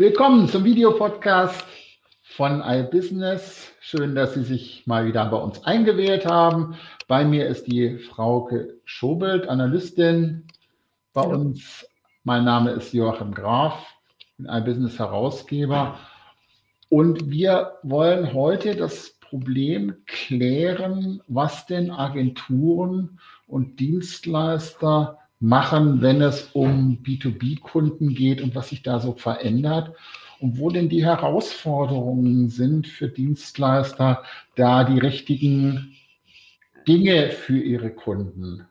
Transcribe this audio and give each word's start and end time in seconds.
Willkommen 0.00 0.48
zum 0.48 0.62
Videopodcast 0.62 1.64
von 2.22 2.62
iBusiness. 2.64 3.72
Schön, 3.80 4.14
dass 4.14 4.34
Sie 4.34 4.44
sich 4.44 4.86
mal 4.86 5.06
wieder 5.06 5.26
bei 5.26 5.38
uns 5.38 5.64
eingewählt 5.64 6.24
haben. 6.24 6.76
Bei 7.08 7.24
mir 7.24 7.48
ist 7.48 7.64
die 7.64 7.98
Frauke 7.98 8.76
Schobelt, 8.84 9.48
Analystin 9.48 10.46
bei 11.12 11.22
Hallo. 11.22 11.40
uns. 11.40 11.84
Mein 12.22 12.44
Name 12.44 12.70
ist 12.70 12.94
Joachim 12.94 13.34
Graf, 13.34 13.74
bin 14.36 14.46
iBusiness 14.48 15.00
Herausgeber. 15.00 15.98
Und 16.88 17.28
wir 17.28 17.72
wollen 17.82 18.32
heute 18.34 18.76
das 18.76 19.18
Problem 19.18 19.96
klären, 20.06 21.24
was 21.26 21.66
denn 21.66 21.90
Agenturen 21.90 23.18
und 23.48 23.80
Dienstleister 23.80 25.17
machen, 25.40 26.02
wenn 26.02 26.20
es 26.20 26.50
um 26.52 26.98
B2B-Kunden 27.02 28.14
geht 28.14 28.40
und 28.40 28.54
was 28.54 28.70
sich 28.70 28.82
da 28.82 29.00
so 29.00 29.12
verändert 29.12 29.94
und 30.40 30.58
wo 30.58 30.70
denn 30.70 30.88
die 30.88 31.04
Herausforderungen 31.04 32.48
sind 32.48 32.86
für 32.86 33.08
Dienstleister, 33.08 34.22
da 34.56 34.84
die 34.84 34.98
richtigen 34.98 35.94
Dinge 36.86 37.30
für 37.30 37.58
ihre 37.58 37.90
Kunden 37.90 38.66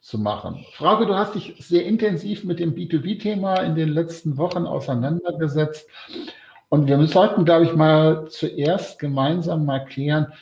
zu 0.00 0.18
machen. 0.18 0.64
Frauke, 0.72 1.06
du 1.06 1.14
hast 1.14 1.34
dich 1.34 1.54
sehr 1.58 1.84
intensiv 1.84 2.44
mit 2.44 2.58
dem 2.58 2.74
B2B-Thema 2.74 3.56
in 3.60 3.74
den 3.74 3.90
letzten 3.90 4.38
Wochen 4.38 4.66
auseinandergesetzt. 4.66 5.88
Und 6.68 6.86
wir 6.86 7.04
sollten, 7.06 7.44
glaube 7.44 7.64
ich, 7.64 7.74
mal 7.74 8.28
zuerst 8.28 8.98
gemeinsam 8.98 9.66
mal 9.66 9.84
klären, 9.84 10.32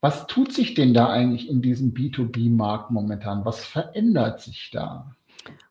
was 0.00 0.26
tut 0.26 0.52
sich 0.52 0.74
denn 0.74 0.94
da 0.94 1.08
eigentlich 1.08 1.48
in 1.48 1.62
diesem 1.62 1.92
B2B-Markt 1.92 2.90
momentan? 2.90 3.44
Was 3.44 3.64
verändert 3.64 4.40
sich 4.40 4.70
da? 4.72 5.14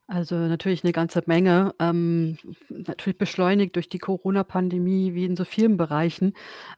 Also 0.10 0.36
natürlich 0.36 0.86
eine 0.86 0.94
ganze 0.94 1.22
Menge, 1.26 1.76
ähm, 1.80 2.38
natürlich 2.70 3.18
beschleunigt 3.18 3.76
durch 3.76 3.90
die 3.90 3.98
Corona-Pandemie 4.00 5.14
wie 5.14 5.26
in 5.26 5.36
so 5.36 5.44
vielen 5.44 5.76
Bereichen. 5.76 6.34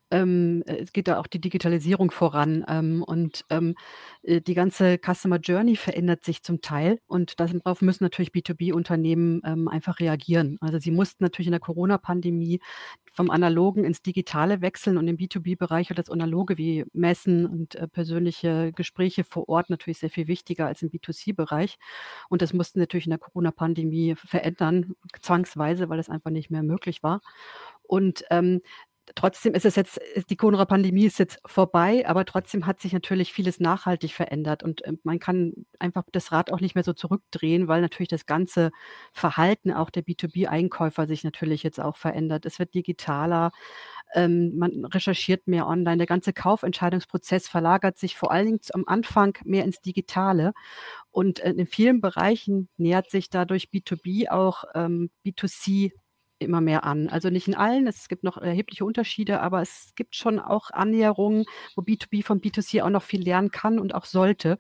Ähm, 0.09 0.63
es 0.65 0.93
geht 0.93 1.07
da 1.07 1.19
auch 1.19 1.27
die 1.27 1.39
Digitalisierung 1.39 2.09
voran, 2.09 2.65
ähm, 2.67 3.03
und, 3.03 3.45
ähm, 3.51 3.75
äh, 4.18 4.18
die 4.23 4.53
ganze 4.53 4.97
Customer 4.99 5.37
Journey 5.37 5.75
verändert 5.75 6.23
sich 6.23 6.43
zum 6.43 6.61
Teil 6.61 6.99
und 7.07 7.39
darauf 7.39 7.81
müssen 7.81 8.03
natürlich 8.03 8.31
B2B-Unternehmen, 8.33 9.41
ähm, 9.45 9.67
einfach 9.67 9.99
reagieren. 9.99 10.57
Also, 10.61 10.77
sie 10.79 10.91
mussten 10.91 11.23
natürlich 11.23 11.47
in 11.47 11.51
der 11.53 11.59
Corona-Pandemie 11.61 12.59
vom 13.11 13.29
Analogen 13.29 13.83
ins 13.85 14.01
Digitale 14.01 14.61
wechseln 14.61 14.97
und 14.97 15.07
im 15.07 15.17
B2B-Bereich 15.17 15.89
wird 15.89 15.99
das 15.99 16.09
Analoge 16.09 16.57
wie 16.57 16.85
Messen 16.93 17.45
und, 17.45 17.75
äh, 17.75 17.87
persönliche 17.87 18.71
Gespräche 18.73 19.23
vor 19.23 19.47
Ort 19.49 19.69
natürlich 19.69 19.99
sehr 19.99 20.09
viel 20.09 20.27
wichtiger 20.27 20.67
als 20.67 20.81
im 20.81 20.89
B2C-Bereich. 20.89 21.77
Und 22.29 22.41
das 22.41 22.53
mussten 22.53 22.79
natürlich 22.79 23.05
in 23.07 23.11
der 23.11 23.19
Corona-Pandemie 23.19 24.15
verändern, 24.17 24.93
zwangsweise, 25.21 25.89
weil 25.89 25.99
es 25.99 26.09
einfach 26.09 26.31
nicht 26.31 26.49
mehr 26.51 26.63
möglich 26.63 27.03
war. 27.03 27.21
Und, 27.83 28.23
ähm, 28.29 28.61
trotzdem 29.15 29.53
ist 29.53 29.65
es 29.65 29.75
jetzt 29.75 29.99
die 30.29 30.35
Corona-Pandemie 30.35 31.05
ist 31.05 31.19
jetzt 31.19 31.39
vorbei, 31.45 32.07
aber 32.07 32.25
trotzdem 32.25 32.65
hat 32.65 32.79
sich 32.79 32.93
natürlich 32.93 33.33
vieles 33.33 33.59
nachhaltig 33.59 34.13
verändert 34.13 34.63
und, 34.63 34.85
ähm, 34.87 34.99
man 35.03 35.19
kann 35.19 35.53
einfach 35.79 36.03
das 36.11 36.31
Rad 36.31 36.51
auch 36.51 36.61
nicht 36.61 36.75
mehr 36.75 36.83
so 36.83 36.93
zurückdrehen, 36.93 37.67
weil 37.67 37.81
natürlich 37.81 38.09
das 38.09 38.25
ganze 38.25 38.71
Verhalten 39.13 39.71
auch 39.71 39.89
der 39.89 40.03
B2B-Einkäufer 40.03 41.07
sich 41.07 41.23
natürlich 41.23 41.63
jetzt 41.63 41.79
auch 41.79 41.97
verändert. 41.97 42.45
Es 42.45 42.59
wird 42.59 42.73
digitaler, 42.73 43.51
ähm, 44.13 44.57
man 44.57 44.85
recherchiert 44.85 45.47
mehr 45.47 45.67
online. 45.67 45.97
Der 45.97 46.07
ganze 46.07 46.33
Kaufentscheidungsprozess 46.33 47.47
verlagert 47.47 47.97
sich 47.97 48.17
vor 48.17 48.31
allen 48.31 48.45
Dingen 48.47 48.59
am 48.73 48.85
Anfang 48.87 49.37
mehr 49.45 49.65
ins 49.65 49.81
Digitale 49.81 50.53
und, 51.11 51.39
äh, 51.41 51.51
in 51.51 51.67
vielen 51.67 52.01
Bereichen 52.01 52.69
nähert 52.77 53.09
sich 53.11 53.29
dadurch 53.29 53.69
B2B 53.71 54.29
auch, 54.29 54.63
ähm, 54.75 55.09
B2C 55.23 55.91
immer 56.39 56.61
mehr 56.61 56.83
an. 56.83 57.09
Also 57.09 57.29
nicht 57.29 57.47
in 57.47 57.55
allen, 57.55 57.87
es 57.87 58.07
gibt 58.07 58.23
noch 58.23 58.37
erhebliche 58.37 58.85
Unterschiede, 58.85 59.41
aber 59.41 59.61
es 59.61 59.91
gibt 59.95 60.15
schon 60.15 60.39
auch 60.39 60.71
Annäherungen, 60.71 61.45
wo 61.75 61.81
B2B 61.81 62.23
von 62.23 62.41
B2C 62.41 62.81
auch 62.83 62.89
noch 62.89 63.03
viel 63.03 63.21
lernen 63.21 63.51
kann 63.51 63.79
und 63.79 63.93
auch 63.93 64.05
sollte. 64.05 64.57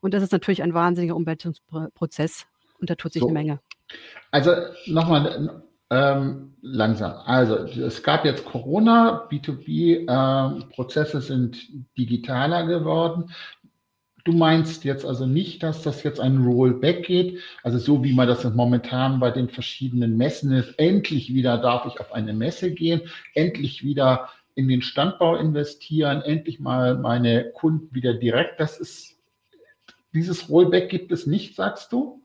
Und 0.00 0.14
das 0.14 0.22
ist 0.22 0.32
natürlich 0.32 0.62
ein 0.62 0.74
wahnsinniger 0.74 1.16
Umwälzungsprozess 1.16 2.46
und 2.78 2.90
da 2.90 2.94
tut 2.94 3.12
sich 3.12 3.20
so. 3.20 3.28
eine 3.28 3.34
Menge. 3.34 3.60
Also 4.30 4.52
nochmal 4.86 5.62
ähm, 5.90 6.54
langsam. 6.62 7.12
Also 7.26 7.56
es 7.56 8.02
gab 8.02 8.24
jetzt 8.24 8.46
Corona, 8.46 9.28
B2B-Prozesse 9.30 11.18
äh, 11.18 11.20
sind 11.20 11.58
digitaler 11.98 12.66
geworden. 12.66 13.30
Du 14.24 14.32
meinst 14.32 14.84
jetzt 14.84 15.04
also 15.04 15.26
nicht, 15.26 15.62
dass 15.62 15.82
das 15.82 16.02
jetzt 16.04 16.20
ein 16.20 16.44
Rollback 16.44 17.04
geht, 17.04 17.40
also 17.64 17.78
so 17.78 18.04
wie 18.04 18.12
man 18.12 18.28
das 18.28 18.44
momentan 18.44 19.18
bei 19.18 19.30
den 19.30 19.48
verschiedenen 19.48 20.16
Messen 20.16 20.52
ist. 20.52 20.78
Endlich 20.78 21.34
wieder 21.34 21.58
darf 21.58 21.86
ich 21.86 21.98
auf 21.98 22.12
eine 22.12 22.32
Messe 22.32 22.72
gehen, 22.72 23.02
endlich 23.34 23.82
wieder 23.82 24.28
in 24.54 24.68
den 24.68 24.82
Standbau 24.82 25.36
investieren, 25.36 26.22
endlich 26.22 26.60
mal 26.60 26.96
meine 26.96 27.50
Kunden 27.52 27.94
wieder 27.94 28.14
direkt. 28.14 28.60
Das 28.60 28.78
ist, 28.78 29.18
dieses 30.12 30.48
Rollback 30.48 30.88
gibt 30.88 31.10
es 31.10 31.26
nicht, 31.26 31.56
sagst 31.56 31.92
du? 31.92 32.22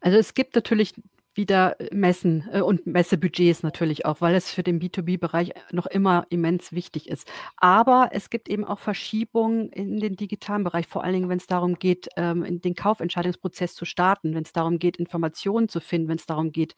Also 0.00 0.18
es 0.18 0.34
gibt 0.34 0.54
natürlich 0.54 0.94
wieder 1.34 1.76
messen 1.92 2.48
äh, 2.52 2.60
und 2.60 2.86
Messebudgets 2.86 3.62
natürlich 3.62 4.04
auch, 4.06 4.20
weil 4.20 4.34
es 4.34 4.50
für 4.50 4.62
den 4.62 4.80
B2B-Bereich 4.80 5.52
noch 5.72 5.86
immer 5.86 6.26
immens 6.30 6.72
wichtig 6.72 7.08
ist. 7.08 7.30
Aber 7.56 8.10
es 8.12 8.30
gibt 8.30 8.48
eben 8.48 8.64
auch 8.64 8.78
Verschiebungen 8.78 9.70
in 9.70 9.98
den 9.98 10.16
digitalen 10.16 10.64
Bereich, 10.64 10.86
vor 10.86 11.04
allen 11.04 11.14
Dingen, 11.14 11.28
wenn 11.28 11.38
es 11.38 11.46
darum 11.46 11.78
geht, 11.78 12.08
ähm, 12.16 12.60
den 12.60 12.74
Kaufentscheidungsprozess 12.74 13.74
zu 13.74 13.84
starten, 13.84 14.34
wenn 14.34 14.44
es 14.44 14.52
darum 14.52 14.78
geht, 14.78 14.96
Informationen 14.96 15.68
zu 15.68 15.80
finden, 15.80 16.08
wenn 16.08 16.18
es 16.18 16.26
darum 16.26 16.52
geht, 16.52 16.74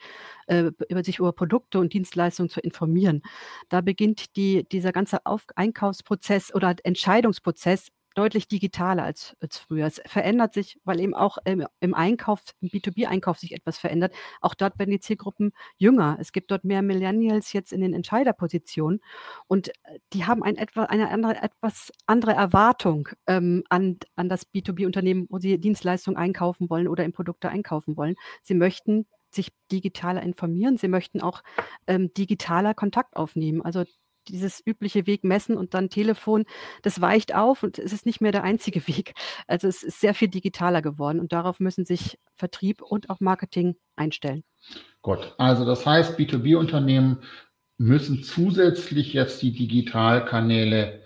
äh, 0.46 0.70
über 0.88 1.04
sich 1.04 1.18
über 1.18 1.32
Produkte 1.32 1.78
und 1.78 1.92
Dienstleistungen 1.92 2.50
zu 2.50 2.60
informieren. 2.60 3.22
Da 3.68 3.80
beginnt 3.80 4.36
die, 4.36 4.64
dieser 4.68 4.92
ganze 4.92 5.24
Auf 5.26 5.44
Einkaufsprozess 5.56 6.54
oder 6.54 6.74
Entscheidungsprozess 6.84 7.88
deutlich 8.14 8.48
digitaler 8.48 9.04
als, 9.04 9.36
als 9.40 9.58
früher. 9.58 9.86
Es 9.86 10.00
verändert 10.06 10.54
sich, 10.54 10.80
weil 10.84 11.00
eben 11.00 11.14
auch 11.14 11.38
im, 11.44 11.66
im 11.80 11.94
Einkauf, 11.94 12.42
im 12.60 12.68
B2B-Einkauf 12.68 13.38
sich 13.38 13.52
etwas 13.52 13.78
verändert. 13.78 14.14
Auch 14.40 14.54
dort 14.54 14.78
werden 14.78 14.90
die 14.90 15.00
Zielgruppen 15.00 15.52
jünger. 15.76 16.16
Es 16.20 16.32
gibt 16.32 16.50
dort 16.50 16.64
mehr 16.64 16.82
Millennials 16.82 17.52
jetzt 17.52 17.72
in 17.72 17.80
den 17.80 17.94
Entscheiderpositionen 17.94 19.00
und 19.46 19.68
äh, 19.68 19.98
die 20.12 20.24
haben 20.24 20.42
ein 20.42 20.56
eine 20.56 21.10
andere, 21.10 21.42
etwas 21.42 21.92
andere 22.06 22.32
Erwartung 22.32 23.08
ähm, 23.26 23.64
an, 23.68 23.98
an 24.16 24.28
das 24.28 24.46
B2B-Unternehmen, 24.52 25.26
wo 25.28 25.38
sie 25.38 25.58
Dienstleistungen 25.58 26.16
einkaufen 26.16 26.70
wollen 26.70 26.88
oder 26.88 27.04
in 27.04 27.12
Produkte 27.12 27.48
einkaufen 27.48 27.96
wollen. 27.96 28.14
Sie 28.42 28.54
möchten 28.54 29.06
sich 29.34 29.52
digitaler 29.70 30.22
informieren. 30.22 30.76
Sie 30.76 30.88
möchten 30.88 31.20
auch 31.20 31.42
ähm, 31.86 32.12
digitaler 32.14 32.74
Kontakt 32.74 33.16
aufnehmen. 33.16 33.62
Also 33.62 33.84
dieses 34.28 34.62
übliche 34.64 35.06
Weg 35.06 35.24
messen 35.24 35.56
und 35.56 35.74
dann 35.74 35.90
Telefon, 35.90 36.44
das 36.82 37.00
weicht 37.00 37.34
auf 37.34 37.62
und 37.62 37.78
es 37.78 37.92
ist 37.92 38.06
nicht 38.06 38.20
mehr 38.20 38.32
der 38.32 38.44
einzige 38.44 38.86
Weg. 38.88 39.14
Also 39.46 39.68
es 39.68 39.82
ist 39.82 40.00
sehr 40.00 40.14
viel 40.14 40.28
digitaler 40.28 40.82
geworden 40.82 41.20
und 41.20 41.32
darauf 41.32 41.60
müssen 41.60 41.84
sich 41.84 42.18
Vertrieb 42.34 42.82
und 42.82 43.10
auch 43.10 43.20
Marketing 43.20 43.76
einstellen. 43.96 44.44
Gut, 45.02 45.34
also 45.38 45.64
das 45.64 45.84
heißt, 45.84 46.18
B2B-Unternehmen 46.18 47.18
müssen 47.78 48.22
zusätzlich 48.22 49.12
jetzt 49.12 49.42
die 49.42 49.52
Digitalkanäle 49.52 51.02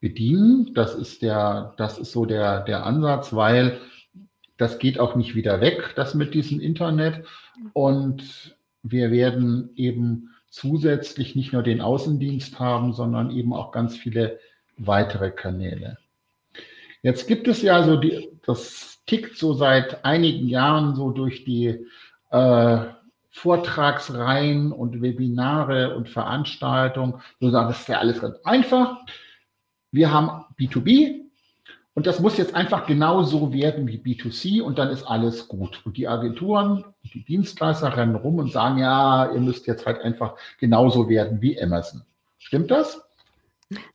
bedienen. 0.00 0.72
Das 0.74 0.94
ist 0.94 1.22
der, 1.22 1.74
das 1.76 1.98
ist 1.98 2.12
so 2.12 2.24
der, 2.24 2.60
der 2.60 2.84
Ansatz, 2.84 3.32
weil 3.32 3.80
das 4.56 4.78
geht 4.78 4.98
auch 4.98 5.14
nicht 5.14 5.34
wieder 5.34 5.60
weg, 5.60 5.92
das 5.96 6.14
mit 6.14 6.34
diesem 6.34 6.60
Internet. 6.60 7.24
Und 7.74 8.56
wir 8.82 9.10
werden 9.10 9.70
eben 9.76 10.34
zusätzlich 10.50 11.36
nicht 11.36 11.52
nur 11.52 11.62
den 11.62 11.80
Außendienst 11.80 12.58
haben, 12.58 12.92
sondern 12.92 13.30
eben 13.30 13.52
auch 13.52 13.72
ganz 13.72 13.96
viele 13.96 14.38
weitere 14.76 15.30
Kanäle. 15.30 15.98
Jetzt 17.02 17.28
gibt 17.28 17.48
es 17.48 17.62
ja 17.62 17.82
so 17.84 17.96
die, 17.96 18.28
das 18.44 19.02
tickt 19.06 19.36
so 19.36 19.54
seit 19.54 20.04
einigen 20.04 20.48
Jahren 20.48 20.94
so 20.94 21.10
durch 21.10 21.44
die 21.44 21.86
äh, 22.30 22.78
Vortragsreihen 23.30 24.72
und 24.72 25.00
Webinare 25.00 25.96
und 25.96 26.08
Veranstaltungen. 26.08 27.20
So 27.40 27.50
sagen, 27.50 27.68
das 27.68 27.80
ist 27.80 27.88
ja 27.88 27.98
alles 27.98 28.20
ganz 28.20 28.38
einfach. 28.44 28.98
Wir 29.92 30.12
haben 30.12 30.44
B2B, 30.58 31.27
und 31.98 32.06
das 32.06 32.20
muss 32.20 32.36
jetzt 32.36 32.54
einfach 32.54 32.86
genauso 32.86 33.52
werden 33.52 33.88
wie 33.88 33.98
B2C 33.98 34.62
und 34.62 34.78
dann 34.78 34.88
ist 34.90 35.02
alles 35.02 35.48
gut. 35.48 35.82
Und 35.84 35.96
die 35.96 36.06
Agenturen, 36.06 36.84
die 37.02 37.24
Dienstleister 37.24 37.96
rennen 37.96 38.14
rum 38.14 38.38
und 38.38 38.52
sagen, 38.52 38.78
ja, 38.78 39.28
ihr 39.32 39.40
müsst 39.40 39.66
jetzt 39.66 39.84
halt 39.84 40.02
einfach 40.02 40.36
genauso 40.60 41.08
werden 41.08 41.42
wie 41.42 41.60
Amazon. 41.60 42.02
Stimmt 42.38 42.70
das? 42.70 43.07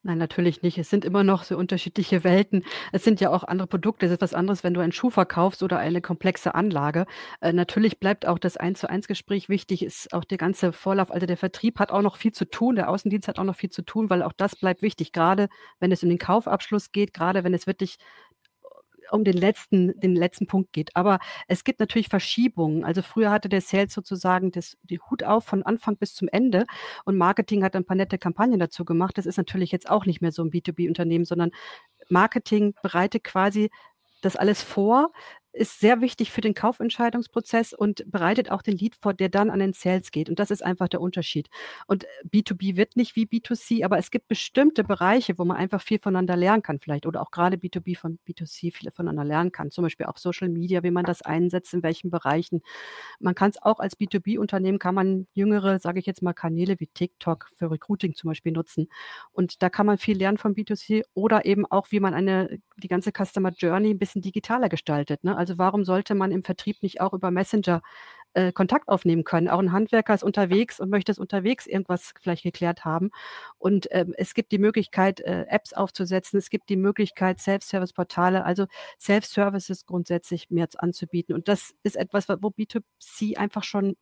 Nein, 0.03 0.19
natürlich 0.19 0.61
nicht. 0.61 0.77
Es 0.77 0.91
sind 0.91 1.03
immer 1.03 1.23
noch 1.23 1.43
so 1.43 1.57
unterschiedliche 1.57 2.23
Welten. 2.23 2.63
Es 2.91 3.03
sind 3.03 3.19
ja 3.21 3.31
auch 3.31 3.43
andere 3.43 3.67
Produkte. 3.67 4.05
Es 4.05 4.11
ist 4.11 4.21
was 4.21 4.35
anderes, 4.35 4.63
wenn 4.63 4.75
du 4.75 4.81
einen 4.81 4.91
Schuh 4.91 5.09
verkaufst 5.09 5.63
oder 5.63 5.79
eine 5.79 5.99
komplexe 5.99 6.53
Anlage. 6.53 7.07
Äh, 7.41 7.53
natürlich 7.53 7.99
bleibt 7.99 8.27
auch 8.27 8.37
das 8.37 8.55
Eins-zu-eins-Gespräch 8.55 9.49
wichtig, 9.49 9.83
ist 9.83 10.13
auch 10.13 10.25
der 10.25 10.37
ganze 10.37 10.73
Vorlauf. 10.73 11.11
Also 11.11 11.25
der 11.25 11.37
Vertrieb 11.37 11.79
hat 11.79 11.91
auch 11.91 12.03
noch 12.03 12.17
viel 12.17 12.33
zu 12.33 12.45
tun, 12.45 12.75
der 12.75 12.87
Außendienst 12.89 13.27
hat 13.27 13.39
auch 13.39 13.43
noch 13.43 13.55
viel 13.55 13.71
zu 13.71 13.81
tun, 13.81 14.11
weil 14.11 14.21
auch 14.21 14.33
das 14.33 14.55
bleibt 14.55 14.83
wichtig, 14.83 15.11
gerade 15.11 15.49
wenn 15.79 15.91
es 15.91 16.03
um 16.03 16.09
den 16.09 16.19
Kaufabschluss 16.19 16.91
geht, 16.91 17.11
gerade 17.13 17.43
wenn 17.43 17.55
es 17.55 17.65
wirklich 17.65 17.97
um 19.13 19.24
den 19.24 19.38
letzten, 19.38 20.00
den 20.00 20.15
letzten 20.15 20.48
Punkt 20.48 20.74
geht. 20.74 20.95
Aber 20.95 21.19
es 21.48 21.63
gibt 21.63 21.80
natürlich 21.80 22.10
Verschiebungen. 22.10 22.83
Also 22.83 23.01
früher 23.01 23.31
hatte 23.31 23.50
der 23.50 23.62
Sales 23.62 23.94
sozusagen 23.94 24.51
das, 24.51 24.77
die 24.83 25.00
Hut 25.00 25.24
auf 25.24 25.45
von 25.45 25.63
Anfang 25.63 25.98
bis 25.98 26.15
zum 26.15 26.27
Ende 26.31 26.65
und 27.06 27.18
Marketing 27.18 27.63
hat 27.63 27.75
ein 27.75 27.86
paar 27.86 27.95
nette 27.95 28.18
Kampagnen 28.18 28.60
dazu 28.60 28.86
gemacht. 28.86 29.18
Das 29.18 29.25
ist 29.25 29.38
natürlich 29.38 29.71
jetzt 29.71 29.89
auch 29.89 30.06
nicht 30.06 30.21
mehr 30.21 30.31
so 30.31 30.44
ein 30.44 30.51
B2B-Unternehmen, 30.51 31.25
sondern 31.25 31.51
Marketing 32.10 32.74
bereitet 32.81 33.24
quasi 33.24 33.69
das 34.21 34.36
alles 34.36 34.62
vor, 34.63 35.12
ist 35.53 35.79
sehr 35.79 36.01
wichtig 36.01 36.31
für 36.31 36.41
den 36.41 36.55
Kaufentscheidungsprozess 36.55 37.73
und 37.73 38.09
bereitet 38.11 38.51
auch 38.51 38.61
den 38.61 38.77
Lead 38.77 38.95
vor, 39.00 39.13
der 39.13 39.29
dann 39.29 39.50
an 39.50 39.59
den 39.59 39.73
Sales 39.73 40.11
geht. 40.11 40.29
Und 40.29 40.39
das 40.39 40.51
ist 40.51 40.63
einfach 40.63 40.88
der 40.88 41.00
Unterschied. 41.00 41.50
Und 41.88 42.05
B2B 42.29 42.75
wird 42.75 42.95
nicht 42.95 43.15
wie 43.15 43.25
B2C, 43.25 43.85
aber 43.85 43.97
es 44.00 44.11
gibt 44.11 44.27
bestimmte 44.27 44.83
Bereiche, 44.83 45.38
wo 45.38 45.45
man 45.45 45.57
einfach 45.57 45.81
viel 45.81 46.00
voneinander 46.00 46.35
lernen 46.35 46.63
kann, 46.63 46.79
vielleicht. 46.79 47.05
Oder 47.05 47.21
auch 47.21 47.31
gerade 47.31 47.57
B2B 47.57 47.97
von 47.97 48.19
B2C 48.27 48.73
viel 48.73 48.91
voneinander 48.91 49.23
lernen 49.23 49.51
kann. 49.51 49.71
Zum 49.71 49.83
Beispiel 49.83 50.07
auch 50.07 50.17
Social 50.17 50.50
Media, 50.50 50.83
wie 50.83 50.91
man 50.91 51.05
das 51.05 51.21
einsetzt, 51.21 51.73
in 51.73 51.83
welchen 51.83 52.09
Bereichen. 52.09 52.61
Man 53.19 53.35
kann 53.35 53.51
es 53.51 53.61
auch 53.61 53.79
als 53.79 53.99
B2B-Unternehmen, 53.99 54.79
kann 54.79 54.95
man 54.95 55.27
jüngere, 55.33 55.79
sage 55.79 55.99
ich 55.99 56.06
jetzt 56.06 56.21
mal, 56.21 56.33
Kanäle 56.33 56.79
wie 56.79 56.88
TikTok 56.88 57.49
für 57.56 57.69
Recruiting 57.71 58.15
zum 58.15 58.29
Beispiel 58.29 58.51
nutzen. 58.51 58.88
Und 59.31 59.61
da 59.61 59.69
kann 59.69 59.85
man 59.85 59.97
viel 59.97 60.17
lernen 60.17 60.38
von 60.38 60.56
B2C 60.56 61.03
oder 61.13 61.45
eben 61.45 61.65
auch, 61.65 61.91
wie 61.91 61.99
man 61.99 62.13
eine, 62.13 62.59
die 62.77 62.88
ganze 62.88 63.11
Customer 63.11 63.51
Journey 63.51 63.91
ein 63.91 63.99
bisschen 63.99 64.21
digitaler 64.21 64.69
gestaltet. 64.69 65.23
Ne? 65.23 65.38
Also 65.44 65.57
warum 65.57 65.84
sollte 65.84 66.16
man 66.16 66.31
im 66.31 66.42
Vertrieb 66.42 66.81
nicht 66.84 67.01
auch 67.01 67.12
über 67.12 67.30
Messenger 67.30 67.81
äh, 68.34 68.54
Kontakt 68.54 68.88
aufnehmen 68.88 69.25
können? 69.25 69.50
Auch 69.50 69.60
ein 69.60 69.74
Handwerker 69.74 70.13
ist 70.13 70.24
unterwegs 70.24 70.80
und 70.80 70.90
möchte 70.90 71.12
es 71.12 71.19
unterwegs 71.19 71.68
irgendwas 71.68 72.13
vielleicht 72.22 72.44
geklärt 72.44 72.86
haben. 72.86 73.12
Und 73.57 73.90
ähm, 73.92 74.13
es 74.18 74.36
gibt 74.36 74.54
die 74.54 74.57
Möglichkeit, 74.57 75.19
äh, 75.19 75.45
Apps 75.50 75.74
aufzusetzen. 75.74 76.40
Es 76.40 76.50
gibt 76.50 76.69
die 76.69 76.78
Möglichkeit, 76.78 77.42
Self-Service-Portale, 77.42 78.45
also 78.45 78.68
Self-Services 79.01 79.86
grundsätzlich 79.86 80.50
mehr 80.50 80.69
anzubieten. 80.78 81.36
Und 81.36 81.50
das 81.50 81.75
ist 81.84 81.98
etwas, 81.98 82.30
wo 82.30 82.48
B2C 82.48 83.36
einfach 83.36 83.66
schon 83.66 83.98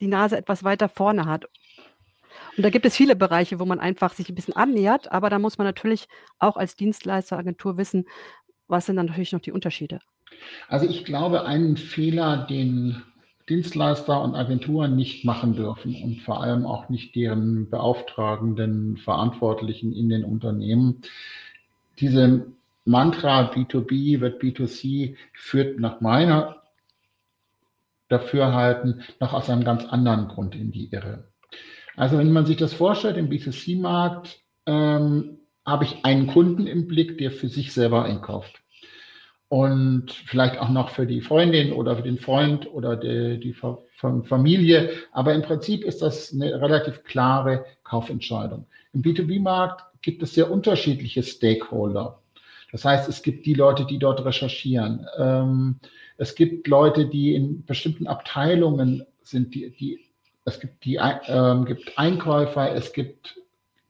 die 0.00 0.06
Nase 0.06 0.38
etwas 0.38 0.62
weiter 0.62 0.88
vorne 0.88 1.26
hat. 1.26 1.46
Und 2.56 2.62
da 2.62 2.70
gibt 2.70 2.86
es 2.86 2.96
viele 2.96 3.16
Bereiche, 3.16 3.58
wo 3.58 3.64
man 3.64 3.80
einfach 3.80 4.12
sich 4.12 4.28
ein 4.28 4.36
bisschen 4.36 4.54
annähert, 4.54 5.10
aber 5.10 5.30
da 5.30 5.40
muss 5.40 5.58
man 5.58 5.66
natürlich 5.66 6.06
auch 6.38 6.56
als 6.56 6.76
Dienstleister, 6.76 7.36
Agentur 7.36 7.76
wissen, 7.76 8.06
was 8.68 8.86
sind 8.86 8.96
dann 8.96 9.06
natürlich 9.06 9.32
noch 9.32 9.40
die 9.40 9.50
Unterschiede. 9.50 9.98
Also 10.68 10.86
ich 10.86 11.04
glaube, 11.04 11.44
einen 11.44 11.76
Fehler, 11.76 12.46
den 12.48 13.02
Dienstleister 13.48 14.22
und 14.22 14.36
Agenturen 14.36 14.94
nicht 14.94 15.24
machen 15.24 15.54
dürfen 15.54 15.96
und 16.02 16.22
vor 16.22 16.40
allem 16.40 16.64
auch 16.64 16.88
nicht 16.88 17.16
deren 17.16 17.68
beauftragenden 17.68 18.96
Verantwortlichen 18.96 19.92
in 19.92 20.08
den 20.08 20.24
Unternehmen. 20.24 21.02
Diese 21.98 22.46
Mantra 22.84 23.50
B2B 23.50 24.20
wird 24.20 24.40
B2C 24.40 25.16
führt 25.32 25.80
nach 25.80 26.00
meiner 26.00 26.62
Dafürhalten 28.08 29.02
noch 29.18 29.32
aus 29.32 29.50
einem 29.50 29.64
ganz 29.64 29.84
anderen 29.84 30.28
Grund 30.28 30.54
in 30.54 30.70
die 30.70 30.92
Irre. 30.92 31.24
Also 31.96 32.18
wenn 32.18 32.32
man 32.32 32.46
sich 32.46 32.56
das 32.56 32.72
vorstellt, 32.72 33.16
im 33.16 33.28
B2C-Markt 33.28 34.40
ähm, 34.66 35.38
habe 35.66 35.84
ich 35.84 36.04
einen 36.04 36.28
Kunden 36.28 36.68
im 36.68 36.86
Blick, 36.86 37.18
der 37.18 37.32
für 37.32 37.48
sich 37.48 37.72
selber 37.72 38.04
einkauft 38.04 38.59
und 39.50 40.12
vielleicht 40.12 40.60
auch 40.60 40.68
noch 40.68 40.90
für 40.90 41.06
die 41.06 41.20
Freundin 41.20 41.72
oder 41.72 41.96
für 41.96 42.02
den 42.02 42.18
Freund 42.18 42.72
oder 42.72 42.96
die, 42.96 43.40
die 43.40 43.52
Familie. 43.52 44.90
Aber 45.10 45.34
im 45.34 45.42
Prinzip 45.42 45.84
ist 45.84 46.02
das 46.02 46.32
eine 46.32 46.62
relativ 46.62 47.02
klare 47.02 47.64
Kaufentscheidung. 47.82 48.66
Im 48.92 49.02
B2B-Markt 49.02 49.82
gibt 50.02 50.22
es 50.22 50.34
sehr 50.34 50.52
unterschiedliche 50.52 51.24
Stakeholder. 51.24 52.22
Das 52.70 52.84
heißt, 52.84 53.08
es 53.08 53.22
gibt 53.22 53.44
die 53.44 53.54
Leute, 53.54 53.86
die 53.86 53.98
dort 53.98 54.24
recherchieren. 54.24 55.04
Ähm, 55.18 55.80
es 56.16 56.36
gibt 56.36 56.68
Leute, 56.68 57.06
die 57.06 57.34
in 57.34 57.64
bestimmten 57.64 58.06
Abteilungen 58.06 59.04
sind, 59.24 59.52
die, 59.56 59.70
die 59.70 59.98
es 60.44 60.60
gibt 60.60 60.84
die 60.84 60.94
äh, 60.94 61.64
gibt 61.64 61.98
Einkäufer, 61.98 62.72
es 62.72 62.92
gibt 62.92 63.36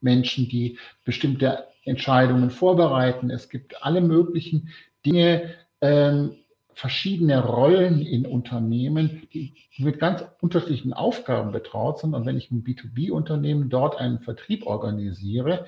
Menschen, 0.00 0.48
die 0.48 0.78
bestimmte 1.04 1.66
Entscheidungen 1.84 2.50
vorbereiten. 2.50 3.28
Es 3.28 3.50
gibt 3.50 3.82
alle 3.82 4.00
möglichen 4.00 4.70
Dinge, 5.04 5.54
ähm, 5.80 6.36
verschiedene 6.74 7.44
Rollen 7.44 8.00
in 8.00 8.26
Unternehmen, 8.26 9.28
die 9.32 9.54
mit 9.78 9.98
ganz 9.98 10.24
unterschiedlichen 10.40 10.92
Aufgaben 10.92 11.52
betraut 11.52 11.98
sind. 11.98 12.14
Und 12.14 12.24
wenn 12.26 12.38
ich 12.38 12.50
ein 12.50 12.64
B2B-Unternehmen 12.64 13.68
dort 13.68 13.98
einen 13.98 14.20
Vertrieb 14.20 14.66
organisiere 14.66 15.66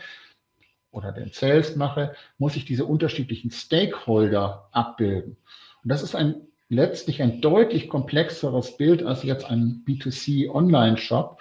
oder 0.91 1.13
den 1.13 1.31
Sales 1.33 1.77
mache, 1.77 2.15
muss 2.39 2.57
ich 2.57 2.65
diese 2.65 2.87
unterschiedlichen 2.87 3.51
Stakeholder 3.51 4.69
abbilden. 4.73 5.37
Und 5.83 5.89
das 5.89 6.03
ist 6.03 6.15
ein 6.15 6.47
letztlich 6.73 7.21
ein 7.21 7.43
deutlich 7.43 7.91
komplexeres 7.91 8.79
Bild 8.79 9.03
als 9.03 9.23
jetzt 9.23 9.45
ein 9.45 9.85
B2C 9.87 10.49
Online-Shop. 10.49 11.39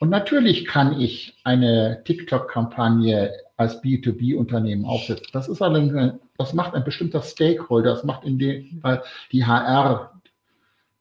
Und 0.00 0.08
natürlich 0.08 0.66
kann 0.66 0.98
ich 0.98 1.38
eine 1.44 2.02
TikTok-Kampagne 2.04 3.32
als 3.58 3.82
B2B-Unternehmen 3.82 4.86
aufsetzen. 4.86 5.28
Das 5.32 5.46
ist 5.46 5.60
allerdings 5.60 6.18
das 6.38 6.54
macht 6.54 6.74
ein 6.74 6.84
bestimmter 6.84 7.20
Stakeholder, 7.20 7.90
das 7.90 8.02
macht 8.04 8.24
in 8.24 8.38
dem 8.38 8.80
Fall 8.80 9.02
die 9.30 9.44
HR, 9.44 10.22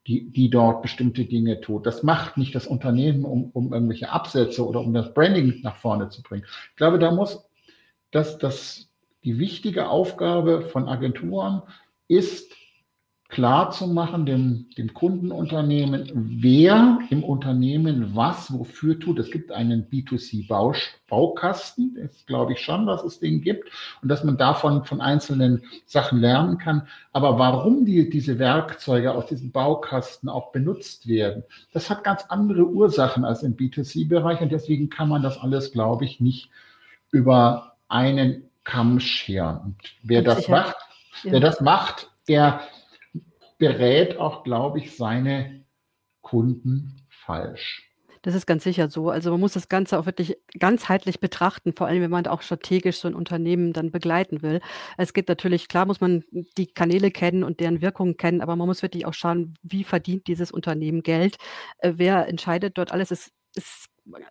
die, 0.05 0.29
die 0.29 0.49
dort 0.49 0.81
bestimmte 0.81 1.23
Dinge 1.23 1.61
tut. 1.61 1.85
Das 1.85 2.03
macht 2.03 2.35
nicht 2.35 2.53
das 2.53 2.67
Unternehmen, 2.67 3.23
um, 3.23 3.51
um 3.51 3.71
irgendwelche 3.71 4.11
Absätze 4.11 4.67
oder 4.67 4.81
um 4.81 4.93
das 4.93 5.13
Branding 5.13 5.61
nach 5.61 5.77
vorne 5.77 6.09
zu 6.09 6.21
bringen. 6.21 6.43
Ich 6.71 6.75
glaube, 6.75 6.99
da 6.99 7.11
muss 7.11 7.47
das, 8.11 8.37
das 8.37 8.89
die 9.23 9.39
wichtige 9.39 9.87
Aufgabe 9.87 10.61
von 10.61 10.89
Agenturen 10.89 11.61
ist, 12.09 12.53
klar 13.29 13.69
zu 13.69 13.87
machen, 13.87 14.25
dem, 14.25 14.65
dem 14.75 14.91
Kundenunternehmen, 14.93 16.11
wer 16.13 16.97
im 17.11 17.23
Unternehmen 17.23 18.15
was 18.15 18.51
wofür 18.51 18.99
tut. 18.99 19.19
Es 19.19 19.29
gibt 19.29 19.51
einen 19.51 19.87
B2C-Baukasten, 19.87 21.95
das 22.01 22.25
glaube 22.25 22.53
ich 22.53 22.59
schon, 22.59 22.87
dass 22.87 23.03
es 23.03 23.19
den 23.19 23.41
gibt 23.41 23.69
und 24.01 24.09
dass 24.09 24.23
man 24.23 24.35
davon 24.35 24.83
von 24.83 24.99
einzelnen 24.99 25.61
Sachen 25.85 26.19
lernen 26.19 26.57
kann. 26.57 26.87
Aber 27.13 27.37
warum 27.37 27.85
die, 27.85 28.09
diese 28.09 28.39
Werkzeuge 28.39 29.13
aus 29.13 29.27
diesem 29.27 29.51
Baukasten 29.51 30.27
auch 30.27 30.51
benutzt 30.51 31.07
werden, 31.07 31.43
das 31.71 31.91
hat 31.91 32.03
ganz 32.03 32.25
andere 32.29 32.65
Ursachen 32.65 33.25
als 33.25 33.43
im 33.43 33.55
B2C-Bereich 33.55 34.41
und 34.41 34.51
deswegen 34.51 34.89
kann 34.89 35.07
man 35.07 35.21
das 35.21 35.37
alles, 35.37 35.71
glaube 35.71 36.03
ich, 36.03 36.19
nicht 36.19 36.49
über 37.11 37.75
einen 37.89 38.49
Kamm 38.63 38.99
scheren. 38.99 39.59
Und 39.59 39.75
wer 40.01 40.23
das 40.23 40.47
macht, 40.47 40.77
ja. 41.23 41.33
wer 41.33 41.41
das 41.41 41.61
macht, 41.61 42.09
der 42.27 42.61
berät 43.59 44.17
auch, 44.17 44.43
glaube 44.43 44.79
ich, 44.79 44.97
seine 44.97 45.65
Kunden 46.21 47.05
falsch. 47.09 47.85
Das 48.21 48.35
ist 48.35 48.45
ganz 48.45 48.63
sicher 48.63 48.89
so. 48.89 49.09
Also 49.09 49.31
man 49.31 49.39
muss 49.39 49.53
das 49.53 49.69
Ganze 49.69 49.97
auch 49.97 50.05
wirklich 50.05 50.37
ganzheitlich 50.57 51.19
betrachten, 51.21 51.73
vor 51.73 51.87
allem 51.87 52.01
wenn 52.01 52.11
man 52.11 52.27
auch 52.27 52.41
strategisch 52.41 52.97
so 52.97 53.07
ein 53.07 53.15
Unternehmen 53.15 53.71
dann 53.71 53.91
begleiten 53.91 54.41
will. 54.41 54.59
Es 54.97 55.13
gibt 55.13 55.29
natürlich, 55.29 55.69
klar 55.69 55.85
muss 55.85 56.01
man 56.01 56.23
die 56.57 56.67
Kanäle 56.67 57.11
kennen 57.11 57.43
und 57.43 57.61
deren 57.61 57.81
Wirkungen 57.81 58.17
kennen, 58.17 58.41
aber 58.41 58.55
man 58.57 58.67
muss 58.67 58.81
wirklich 58.81 59.05
auch 59.05 59.13
schauen, 59.13 59.55
wie 59.61 59.85
verdient 59.85 60.27
dieses 60.27 60.51
Unternehmen 60.51 61.01
Geld, 61.01 61.37
äh, 61.77 61.93
wer 61.95 62.27
entscheidet 62.27 62.77
dort 62.77 62.91
alles. 62.91 63.11
Es, 63.11 63.31
es 63.55 63.85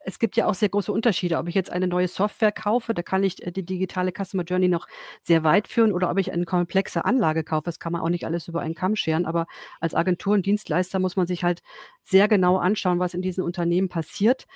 es 0.04 0.18
gibt 0.18 0.36
ja 0.36 0.46
auch 0.46 0.54
sehr 0.54 0.68
große 0.68 0.92
Unterschiede. 0.92 1.38
Ob 1.38 1.48
ich 1.48 1.54
jetzt 1.54 1.70
eine 1.70 1.86
neue 1.86 2.08
Software 2.08 2.52
kaufe, 2.52 2.94
da 2.94 3.02
kann 3.02 3.22
ich 3.24 3.44
äh, 3.46 3.52
die 3.52 3.64
digitale 3.64 4.12
Customer 4.12 4.44
Journey 4.44 4.68
noch 4.68 4.86
sehr 5.22 5.44
weit 5.44 5.68
führen 5.68 5.92
oder 5.92 6.10
ob 6.10 6.18
ich 6.18 6.32
eine 6.32 6.44
komplexe 6.44 7.04
Anlage 7.04 7.44
kaufe. 7.44 7.64
Das 7.64 7.78
kann 7.78 7.92
man 7.92 8.02
auch 8.02 8.08
nicht 8.08 8.24
alles 8.24 8.48
über 8.48 8.60
einen 8.60 8.74
Kamm 8.74 8.96
scheren. 8.96 9.26
Aber 9.26 9.46
als 9.80 9.94
Agentur 9.94 10.34
und 10.34 10.46
Dienstleister 10.46 10.98
muss 10.98 11.16
man 11.16 11.26
sich 11.26 11.44
halt 11.44 11.60
sehr 12.02 12.28
genau 12.28 12.58
anschauen, 12.58 12.98
was 12.98 13.14
in 13.14 13.22
diesen 13.22 13.44
Unternehmen 13.44 13.88
passiert 13.88 14.46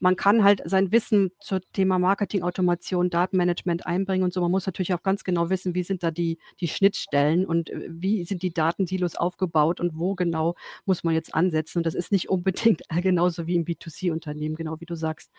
man 0.00 0.16
kann 0.16 0.44
halt 0.44 0.62
sein 0.64 0.92
Wissen 0.92 1.30
zum 1.40 1.60
Thema 1.72 1.98
Marketing, 1.98 2.42
Automation, 2.42 3.10
Datenmanagement 3.10 3.86
einbringen 3.86 4.24
und 4.24 4.32
so. 4.32 4.40
Man 4.40 4.50
muss 4.50 4.66
natürlich 4.66 4.94
auch 4.94 5.02
ganz 5.02 5.24
genau 5.24 5.50
wissen, 5.50 5.74
wie 5.74 5.82
sind 5.82 6.02
da 6.02 6.10
die, 6.10 6.38
die 6.60 6.68
Schnittstellen 6.68 7.46
und 7.46 7.70
äh, 7.70 7.86
wie 7.88 8.24
sind 8.24 8.42
die 8.42 8.52
Datensilos 8.52 9.16
aufgebaut 9.16 9.80
und 9.80 9.98
wo 9.98 10.14
genau 10.14 10.54
muss 10.84 11.04
man 11.04 11.14
jetzt 11.14 11.34
ansetzen. 11.34 11.78
Und 11.78 11.86
das 11.86 11.94
ist 11.94 12.12
nicht 12.12 12.28
unbedingt 12.28 12.82
genauso 13.02 13.46
wie 13.46 13.56
im 13.56 13.64
B2C-Unternehmen, 13.64 14.56
genau 14.56 14.80
wie 14.80 14.86
du 14.86 14.94
sagst. 14.94 15.30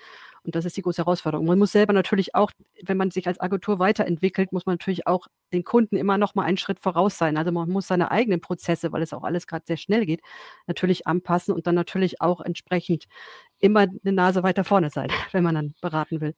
Und 0.43 0.55
das 0.55 0.65
ist 0.65 0.77
die 0.77 0.81
große 0.81 1.01
Herausforderung. 1.01 1.45
Man 1.45 1.59
muss 1.59 1.71
selber 1.71 1.93
natürlich 1.93 2.35
auch, 2.35 2.51
wenn 2.83 2.97
man 2.97 3.11
sich 3.11 3.27
als 3.27 3.39
Agentur 3.39 3.79
weiterentwickelt, 3.79 4.51
muss 4.51 4.65
man 4.65 4.73
natürlich 4.73 5.05
auch 5.05 5.27
den 5.53 5.63
Kunden 5.63 5.97
immer 5.97 6.17
noch 6.17 6.35
mal 6.35 6.43
einen 6.43 6.57
Schritt 6.57 6.79
voraus 6.79 7.17
sein. 7.17 7.37
Also 7.37 7.51
man 7.51 7.69
muss 7.69 7.87
seine 7.87 8.11
eigenen 8.11 8.41
Prozesse, 8.41 8.91
weil 8.91 9.01
es 9.01 9.13
auch 9.13 9.23
alles 9.23 9.47
gerade 9.47 9.65
sehr 9.67 9.77
schnell 9.77 10.05
geht, 10.05 10.21
natürlich 10.65 11.07
anpassen 11.07 11.53
und 11.53 11.67
dann 11.67 11.75
natürlich 11.75 12.21
auch 12.21 12.41
entsprechend 12.41 13.07
immer 13.59 13.81
eine 13.81 14.13
Nase 14.13 14.43
weiter 14.43 14.63
vorne 14.63 14.89
sein, 14.89 15.09
wenn 15.31 15.43
man 15.43 15.55
dann 15.55 15.73
beraten 15.81 16.21
will. 16.21 16.35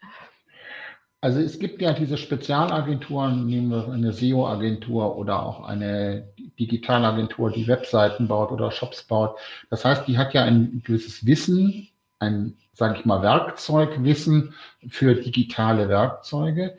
Also 1.22 1.40
es 1.42 1.60
gibt 1.60 1.82
ja 1.82 1.92
diese 1.92 2.18
Spezialagenturen, 2.18 3.46
nehmen 3.46 3.72
wir 3.72 3.92
eine 3.92 4.14
SEO-Agentur 4.14 5.18
oder 5.18 5.44
auch 5.44 5.66
eine 5.66 6.30
Digitalagentur, 6.58 7.52
die 7.52 7.68
Webseiten 7.68 8.30
baut 8.30 8.52
oder 8.54 8.72
Shops 8.72 9.04
baut. 9.04 9.38
Das 9.70 9.84
heißt, 9.84 10.08
die 10.08 10.18
hat 10.18 10.34
ja 10.34 10.44
ein 10.46 10.82
gewisses 10.86 11.26
Wissen, 11.26 11.90
ein, 12.20 12.56
sage 12.74 12.98
ich 12.98 13.06
mal, 13.06 13.22
Werkzeugwissen 13.22 14.54
für 14.88 15.16
digitale 15.16 15.90
Werkzeuge. 15.90 16.78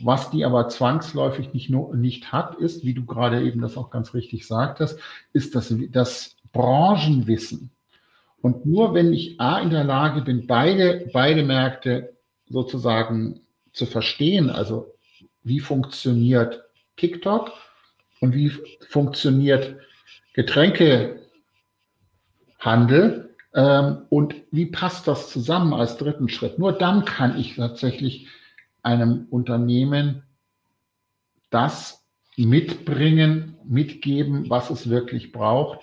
Was 0.00 0.30
die 0.30 0.44
aber 0.44 0.68
zwangsläufig 0.68 1.52
nicht, 1.52 1.68
nur, 1.68 1.94
nicht 1.96 2.32
hat, 2.32 2.54
ist, 2.54 2.84
wie 2.84 2.94
du 2.94 3.04
gerade 3.04 3.42
eben 3.42 3.60
das 3.60 3.76
auch 3.76 3.90
ganz 3.90 4.14
richtig 4.14 4.46
sagtest, 4.46 4.98
ist 5.32 5.56
das, 5.56 5.74
das 5.90 6.36
Branchenwissen. 6.52 7.72
Und 8.42 8.66
nur 8.66 8.92
wenn 8.92 9.12
ich 9.12 9.40
A 9.40 9.60
in 9.60 9.70
der 9.70 9.84
Lage 9.84 10.20
bin, 10.20 10.46
beide, 10.46 11.08
beide 11.12 11.44
Märkte 11.44 12.16
sozusagen 12.48 13.40
zu 13.72 13.86
verstehen, 13.86 14.50
also 14.50 14.92
wie 15.44 15.60
funktioniert 15.60 16.64
TikTok 16.96 17.52
und 18.20 18.34
wie 18.34 18.52
funktioniert 18.88 19.76
Getränkehandel 20.34 21.20
ähm, 23.54 24.02
und 24.08 24.34
wie 24.50 24.66
passt 24.66 25.06
das 25.06 25.30
zusammen 25.30 25.72
als 25.72 25.96
dritten 25.96 26.28
Schritt. 26.28 26.58
Nur 26.58 26.72
dann 26.72 27.04
kann 27.04 27.38
ich 27.38 27.56
tatsächlich 27.56 28.26
einem 28.82 29.26
Unternehmen 29.30 30.24
das 31.50 32.04
mitbringen, 32.36 33.56
mitgeben, 33.64 34.50
was 34.50 34.70
es 34.70 34.88
wirklich 34.88 35.32
braucht. 35.32 35.80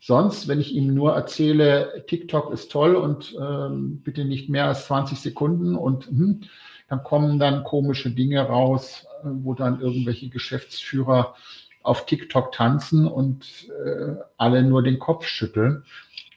Sonst, 0.00 0.48
wenn 0.48 0.60
ich 0.60 0.74
ihm 0.74 0.94
nur 0.94 1.12
erzähle, 1.12 2.04
TikTok 2.06 2.52
ist 2.52 2.72
toll 2.72 2.96
und 2.96 3.36
ähm, 3.38 4.00
bitte 4.02 4.24
nicht 4.24 4.48
mehr 4.48 4.64
als 4.66 4.86
20 4.86 5.20
Sekunden 5.20 5.76
und 5.76 6.06
hm, 6.06 6.40
dann 6.88 7.04
kommen 7.04 7.38
dann 7.38 7.64
komische 7.64 8.10
Dinge 8.10 8.40
raus, 8.40 9.06
äh, 9.22 9.28
wo 9.28 9.52
dann 9.54 9.80
irgendwelche 9.80 10.30
Geschäftsführer 10.30 11.34
auf 11.82 12.06
TikTok 12.06 12.52
tanzen 12.52 13.06
und 13.06 13.68
äh, 13.84 14.14
alle 14.38 14.62
nur 14.62 14.82
den 14.82 14.98
Kopf 14.98 15.26
schütteln, 15.26 15.84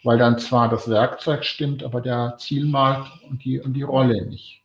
weil 0.04 0.18
dann 0.18 0.40
zwar 0.40 0.70
das 0.70 0.90
Werkzeug 0.90 1.46
stimmt, 1.46 1.84
aber 1.84 2.02
der 2.02 2.36
Zielmarkt 2.38 3.12
und 3.30 3.46
die, 3.46 3.62
und 3.62 3.74
die 3.74 3.84
Rolle 3.84 4.26
nicht. 4.26 4.63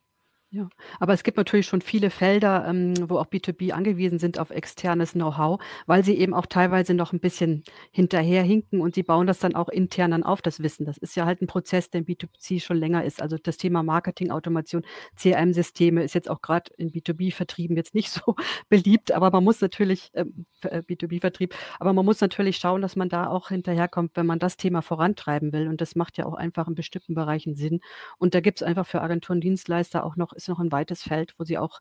Ja, 0.50 0.70
aber 0.98 1.12
es 1.12 1.24
gibt 1.24 1.36
natürlich 1.36 1.66
schon 1.66 1.82
viele 1.82 2.08
Felder, 2.08 2.64
ähm, 2.66 2.94
wo 3.10 3.18
auch 3.18 3.26
B2B 3.26 3.72
angewiesen 3.72 4.18
sind 4.18 4.38
auf 4.38 4.48
externes 4.48 5.12
Know-how, 5.12 5.60
weil 5.84 6.02
sie 6.02 6.16
eben 6.16 6.32
auch 6.32 6.46
teilweise 6.46 6.94
noch 6.94 7.12
ein 7.12 7.20
bisschen 7.20 7.64
hinterherhinken 7.90 8.80
und 8.80 8.94
sie 8.94 9.02
bauen 9.02 9.26
das 9.26 9.40
dann 9.40 9.54
auch 9.54 9.68
intern 9.68 10.12
dann 10.12 10.22
auf, 10.22 10.40
das 10.40 10.62
Wissen. 10.62 10.86
Das 10.86 10.96
ist 10.96 11.16
ja 11.16 11.26
halt 11.26 11.42
ein 11.42 11.48
Prozess, 11.48 11.90
der 11.90 12.00
in 12.00 12.06
B2C 12.06 12.60
schon 12.62 12.78
länger 12.78 13.04
ist. 13.04 13.20
Also 13.20 13.36
das 13.36 13.58
Thema 13.58 13.82
Marketing, 13.82 14.30
Automation, 14.30 14.86
CRM-Systeme 15.16 16.02
ist 16.02 16.14
jetzt 16.14 16.30
auch 16.30 16.40
gerade 16.40 16.70
in 16.78 16.92
B2B-Vertrieben 16.92 17.76
jetzt 17.76 17.94
nicht 17.94 18.10
so 18.10 18.34
beliebt, 18.70 19.12
aber 19.12 19.30
man 19.30 19.44
muss 19.44 19.60
natürlich, 19.60 20.10
ähm, 20.14 20.46
äh, 20.62 20.78
B2B-Vertrieb, 20.78 21.54
aber 21.78 21.92
man 21.92 22.06
muss 22.06 22.22
natürlich 22.22 22.56
schauen, 22.56 22.80
dass 22.80 22.96
man 22.96 23.10
da 23.10 23.26
auch 23.26 23.48
hinterherkommt, 23.48 24.12
wenn 24.14 24.24
man 24.24 24.38
das 24.38 24.56
Thema 24.56 24.80
vorantreiben 24.80 25.52
will. 25.52 25.68
Und 25.68 25.82
das 25.82 25.94
macht 25.94 26.16
ja 26.16 26.24
auch 26.24 26.34
einfach 26.34 26.68
in 26.68 26.74
bestimmten 26.74 27.12
Bereichen 27.14 27.54
Sinn. 27.54 27.80
Und 28.16 28.34
da 28.34 28.40
gibt 28.40 28.62
es 28.62 28.66
einfach 28.66 28.86
für 28.86 29.02
Agenturen, 29.02 29.42
Dienstleister 29.42 30.04
auch 30.04 30.16
noch 30.16 30.37
ist 30.38 30.48
noch 30.48 30.60
ein 30.60 30.72
weites 30.72 31.02
Feld, 31.02 31.34
wo 31.38 31.44
sie 31.44 31.58
auch 31.58 31.80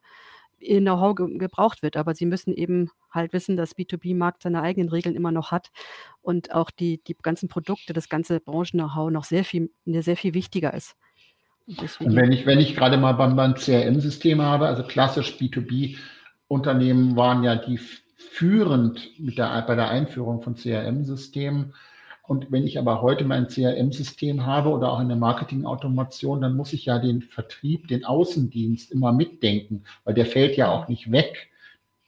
ihr 0.59 0.79
Know-how 0.81 1.15
ge 1.15 1.37
gebraucht 1.37 1.83
wird. 1.83 1.97
Aber 1.97 2.15
sie 2.15 2.25
müssen 2.25 2.53
eben 2.53 2.89
halt 3.11 3.33
wissen, 3.33 3.57
dass 3.57 3.77
B2B-Markt 3.77 4.43
seine 4.43 4.61
eigenen 4.61 4.89
Regeln 4.89 5.15
immer 5.15 5.31
noch 5.31 5.51
hat 5.51 5.69
und 6.21 6.53
auch 6.53 6.71
die, 6.71 7.01
die 7.03 7.15
ganzen 7.21 7.47
Produkte, 7.49 7.93
das 7.93 8.09
ganze 8.09 8.39
Branchen-Know-how 8.39 9.11
noch 9.11 9.23
sehr 9.23 9.43
viel, 9.43 9.71
sehr 9.85 10.17
viel 10.17 10.33
wichtiger 10.33 10.73
ist. 10.73 10.95
Und, 11.67 12.01
und 12.01 12.15
wenn 12.15 12.31
ich, 12.31 12.45
wenn 12.45 12.59
ich 12.59 12.75
gerade 12.75 12.97
mal 12.97 13.13
beim, 13.13 13.35
beim 13.35 13.55
CRM-System 13.55 14.41
habe, 14.41 14.67
also 14.67 14.83
klassisch 14.83 15.35
B2B-Unternehmen 15.37 17.15
waren 17.15 17.43
ja 17.43 17.55
die 17.55 17.77
führend 17.77 19.19
mit 19.19 19.37
der, 19.37 19.61
bei 19.67 19.75
der 19.75 19.89
Einführung 19.89 20.41
von 20.41 20.55
CRM-Systemen 20.55 21.73
und 22.27 22.51
wenn 22.51 22.67
ich 22.67 22.77
aber 22.77 23.01
heute 23.01 23.23
mein 23.23 23.47
CRM-System 23.47 24.45
habe 24.45 24.69
oder 24.69 24.91
auch 24.91 24.99
eine 24.99 25.15
Marketing-Automation, 25.15 26.41
dann 26.41 26.57
muss 26.57 26.73
ich 26.73 26.83
ja 26.85 26.99
den 26.99 27.21
Vertrieb, 27.21 27.87
den 27.87 28.03
Außendienst 28.03 28.91
immer 28.91 29.13
mitdenken, 29.13 29.85
weil 30.03 30.13
der 30.13 30.25
fällt 30.25 30.57
ja 30.57 30.69
auch 30.69 30.89
nicht 30.89 31.09
weg, 31.09 31.49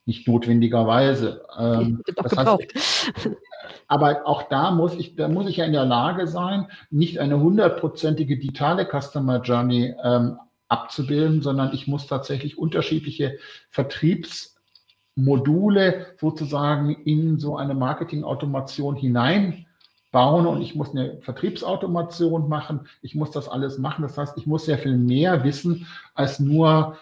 nicht 0.06 0.28
notwendigerweise. 0.28 1.46
Ähm, 1.58 2.04
das 2.18 2.36
heißt, 2.36 3.30
aber 3.88 4.28
auch 4.28 4.44
da 4.44 4.72
muss 4.72 4.94
ich, 4.96 5.16
da 5.16 5.30
muss 5.30 5.48
ich 5.48 5.56
ja 5.58 5.66
in 5.66 5.72
der 5.72 5.86
Lage 5.86 6.28
sein, 6.28 6.68
nicht 6.90 7.20
eine 7.20 7.40
hundertprozentige 7.40 8.38
digitale 8.38 8.86
Customer 8.86 9.42
Journey 9.42 9.96
ähm, 10.04 10.38
abzubilden, 10.68 11.42
sondern 11.42 11.74
ich 11.74 11.88
muss 11.88 12.08
tatsächlich 12.08 12.58
unterschiedliche 12.58 13.38
Vertriebsmodule 13.70 16.08
sozusagen 16.20 16.90
in 17.06 17.40
so 17.40 17.56
eine 17.56 17.74
Marketing-Automation 17.74 18.98
hinein 18.98 19.66
bauen 20.12 20.48
und 20.48 20.62
ich 20.62 20.76
muss 20.76 20.92
eine 20.92 21.18
Vertriebsautomation 21.22 22.50
machen. 22.50 22.88
Ich 23.02 23.16
muss 23.16 23.32
das 23.32 23.48
alles 23.48 23.78
machen. 23.78 24.02
Das 24.02 24.18
heißt, 24.18 24.38
ich 24.38 24.48
muss 24.48 24.66
sehr 24.66 24.78
viel 24.78 24.98
mehr 24.98 25.44
wissen, 25.44 25.88
als 26.16 26.40
nur 26.40 26.98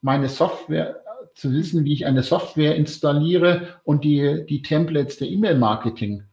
meine 0.00 0.28
Software 0.28 1.02
zu 1.34 1.52
wissen, 1.52 1.84
wie 1.84 1.92
ich 1.92 2.06
eine 2.06 2.22
Software 2.22 2.76
installiere 2.76 3.68
und 3.84 4.04
die, 4.04 4.44
die 4.48 4.62
Templates 4.62 5.16
der 5.16 5.28
E-Mail-Marketing 5.28 6.24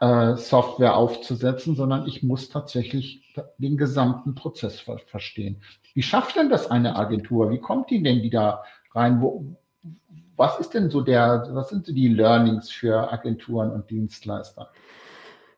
äh, 0.00 0.34
aufzusetzen, 0.34 1.74
sondern 1.74 2.06
ich 2.06 2.22
muss 2.22 2.48
tatsächlich 2.48 3.22
den 3.58 3.76
gesamten 3.76 4.34
Prozess 4.34 4.80
ver 4.80 4.98
verstehen. 4.98 5.62
Wie 5.94 6.02
schafft 6.02 6.36
denn 6.36 6.50
das 6.50 6.70
eine 6.70 6.96
Agentur? 6.96 7.50
Wie 7.50 7.58
kommt 7.58 7.90
die 7.90 8.02
denn 8.02 8.22
wieder 8.22 8.64
rein? 8.94 9.20
Wo, 9.20 9.56
was 10.36 10.58
ist 10.58 10.74
denn 10.74 10.90
so 10.90 11.00
der, 11.00 11.48
was 11.50 11.68
sind 11.68 11.86
so 11.86 11.92
die 11.92 12.08
Learnings 12.08 12.70
für 12.70 13.12
Agenturen 13.12 13.70
und 13.70 13.90
Dienstleister? 13.90 14.70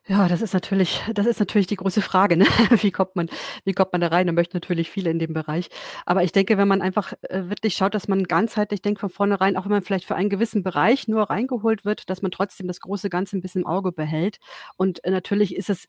Ja, 0.09 0.27
das 0.29 0.41
ist 0.41 0.53
natürlich 0.53 1.01
das 1.13 1.25
ist 1.25 1.39
natürlich 1.39 1.67
die 1.67 1.75
große 1.75 2.01
Frage, 2.01 2.37
ne? 2.37 2.45
Wie 2.81 2.91
kommt 2.91 3.15
man 3.17 3.29
wie 3.65 3.73
kommt 3.73 3.91
man 3.91 3.99
da 4.01 4.07
rein? 4.07 4.25
Da 4.27 4.31
möchten 4.33 4.55
natürlich 4.55 4.89
viele 4.89 5.09
in 5.09 5.19
dem 5.19 5.33
Bereich. 5.33 5.69
Aber 6.05 6.23
ich 6.23 6.31
denke, 6.31 6.57
wenn 6.57 6.67
man 6.67 6.81
einfach, 6.81 7.13
äh, 7.23 7.49
wirklich 7.49 7.75
schaut, 7.75 7.93
dass 7.93 8.07
man 8.07 8.23
ganzheitlich 8.23 8.81
denkt 8.81 9.01
von 9.01 9.09
vornherein, 9.09 9.57
auch 9.57 9.65
wenn 9.65 9.71
man 9.71 9.81
vielleicht 9.83 10.05
für 10.05 10.15
einen 10.15 10.29
gewissen 10.29 10.63
Bereich 10.63 11.07
nur 11.09 11.23
reingeholt 11.29 11.83
wird, 11.83 12.09
dass 12.09 12.21
man 12.21 12.31
trotzdem 12.31 12.67
das 12.67 12.79
große 12.79 13.09
Ganze 13.09 13.37
ein 13.37 13.41
bisschen 13.41 13.61
im 13.63 13.67
Auge 13.67 13.91
behält. 13.91 14.37
Und, 14.77 15.03
äh, 15.03 15.11
natürlich 15.11 15.55
ist 15.55 15.69
es 15.69 15.87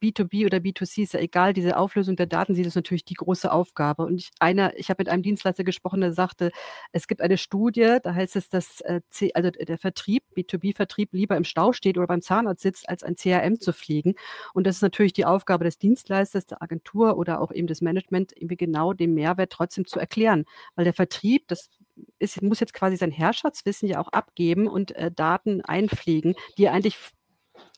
B2B 0.00 0.46
oder 0.46 0.58
B2C 0.58 1.02
ist 1.02 1.14
ja 1.14 1.20
egal, 1.20 1.52
diese 1.52 1.76
Auflösung 1.76 2.16
der 2.16 2.26
Daten, 2.26 2.54
sie 2.54 2.62
ist 2.62 2.74
natürlich 2.74 3.04
die 3.04 3.14
große 3.14 3.50
Aufgabe. 3.50 4.04
Und 4.04 4.18
ich, 4.18 4.30
einer, 4.38 4.76
ich 4.78 4.90
habe 4.90 5.00
mit 5.00 5.08
einem 5.08 5.22
Dienstleister 5.22 5.64
gesprochen, 5.64 6.00
der 6.00 6.12
sagte, 6.12 6.50
es 6.92 7.08
gibt 7.08 7.20
eine 7.20 7.38
Studie, 7.38 7.98
da 8.02 8.14
heißt 8.14 8.36
es, 8.36 8.48
dass 8.48 8.80
äh, 8.82 9.00
C, 9.10 9.32
also 9.34 9.50
der 9.50 9.78
Vertrieb, 9.78 10.24
B2B-Vertrieb 10.36 11.12
lieber 11.12 11.36
im 11.36 11.44
Stau 11.44 11.72
steht 11.72 11.98
oder 11.98 12.06
beim 12.06 12.22
Zahnarzt 12.22 12.62
sitzt, 12.62 12.88
als 12.88 13.02
ein 13.02 13.16
CRM 13.16 13.60
zu 13.60 13.72
fliegen. 13.72 14.14
Und 14.54 14.66
das 14.66 14.76
ist 14.76 14.82
natürlich 14.82 15.12
die 15.12 15.24
Aufgabe 15.24 15.64
des 15.64 15.78
Dienstleisters, 15.78 16.46
der 16.46 16.62
Agentur 16.62 17.16
oder 17.16 17.40
auch 17.40 17.52
eben 17.52 17.66
des 17.66 17.80
Management, 17.80 18.32
irgendwie 18.36 18.56
genau 18.56 18.92
den 18.92 19.14
Mehrwert 19.14 19.52
trotzdem 19.52 19.86
zu 19.86 19.98
erklären. 19.98 20.44
Weil 20.74 20.84
der 20.84 20.94
Vertrieb, 20.94 21.48
das 21.48 21.70
ist, 22.18 22.42
muss 22.42 22.60
jetzt 22.60 22.74
quasi 22.74 22.96
sein 22.96 23.10
Herrschaftswissen 23.10 23.88
ja 23.88 24.00
auch 24.00 24.08
abgeben 24.08 24.66
und 24.68 24.94
äh, 24.96 25.10
Daten 25.10 25.62
einpflegen, 25.62 26.34
die 26.58 26.64
er 26.64 26.72
eigentlich 26.72 26.98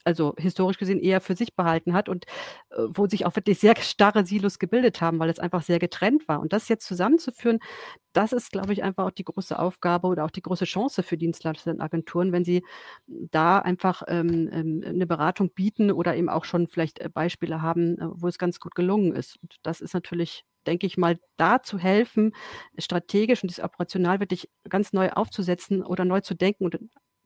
also 0.05 0.35
historisch 0.39 0.79
gesehen 0.79 1.01
eher 1.01 1.21
für 1.21 1.35
sich 1.37 1.55
behalten 1.55 1.93
hat 1.93 2.09
und 2.09 2.25
äh, 2.71 2.77
wo 2.89 3.07
sich 3.07 3.27
auch 3.27 3.35
wirklich 3.37 3.59
sehr 3.59 3.77
starre 3.77 4.25
Silos 4.25 4.59
gebildet 4.59 5.01
haben, 5.01 5.19
weil 5.19 5.31
es 5.31 5.39
einfach 5.39 5.63
sehr 5.63 5.79
getrennt 5.79 6.29
war. 6.29 6.41
Und 6.41 6.53
das 6.53 6.69
jetzt 6.69 6.87
zusammenzuführen, 6.87 7.59
das 8.13 8.33
ist, 8.33 8.51
glaube 8.53 8.73
ich, 8.73 8.83
einfach 8.83 9.07
auch 9.07 9.11
die 9.11 9.25
große 9.25 9.59
Aufgabe 9.59 10.09
oder 10.09 10.25
auch 10.25 10.31
die 10.31 10.43
große 10.43 10.65
Chance 10.65 11.03
für 11.03 11.17
Dienstleister 11.17 11.71
und 11.73 11.81
Agenturen, 11.81 12.33
wenn 12.33 12.45
sie 12.45 12.65
da 13.07 13.59
einfach 13.59 14.03
ähm, 14.09 14.49
ähm, 14.53 14.83
eine 14.87 15.07
Beratung 15.07 15.51
bieten 15.55 15.91
oder 15.93 16.17
eben 16.17 16.29
auch 16.29 16.45
schon 16.45 16.69
vielleicht 16.69 17.01
äh, 17.01 17.09
Beispiele 17.09 17.63
haben, 17.63 17.99
äh, 17.99 18.07
wo 18.11 18.29
es 18.29 18.39
ganz 18.39 18.61
gut 18.61 18.75
gelungen 18.75 19.13
ist. 19.15 19.37
Und 19.43 19.57
das 19.63 19.81
ist 19.81 19.95
natürlich 19.95 20.45
denke 20.67 20.87
ich 20.87 20.99
mal, 20.99 21.19
da 21.39 21.63
zu 21.63 21.79
helfen, 21.79 22.33
strategisch 22.79 23.43
und 23.43 23.51
das 23.51 23.65
operational 23.65 24.21
wirklich 24.21 24.51
ganz 24.69 24.93
neu 24.93 25.09
aufzusetzen 25.11 25.83
oder 25.83 26.05
neu 26.05 26.21
zu 26.21 26.35
denken 26.35 26.65
und 26.67 26.79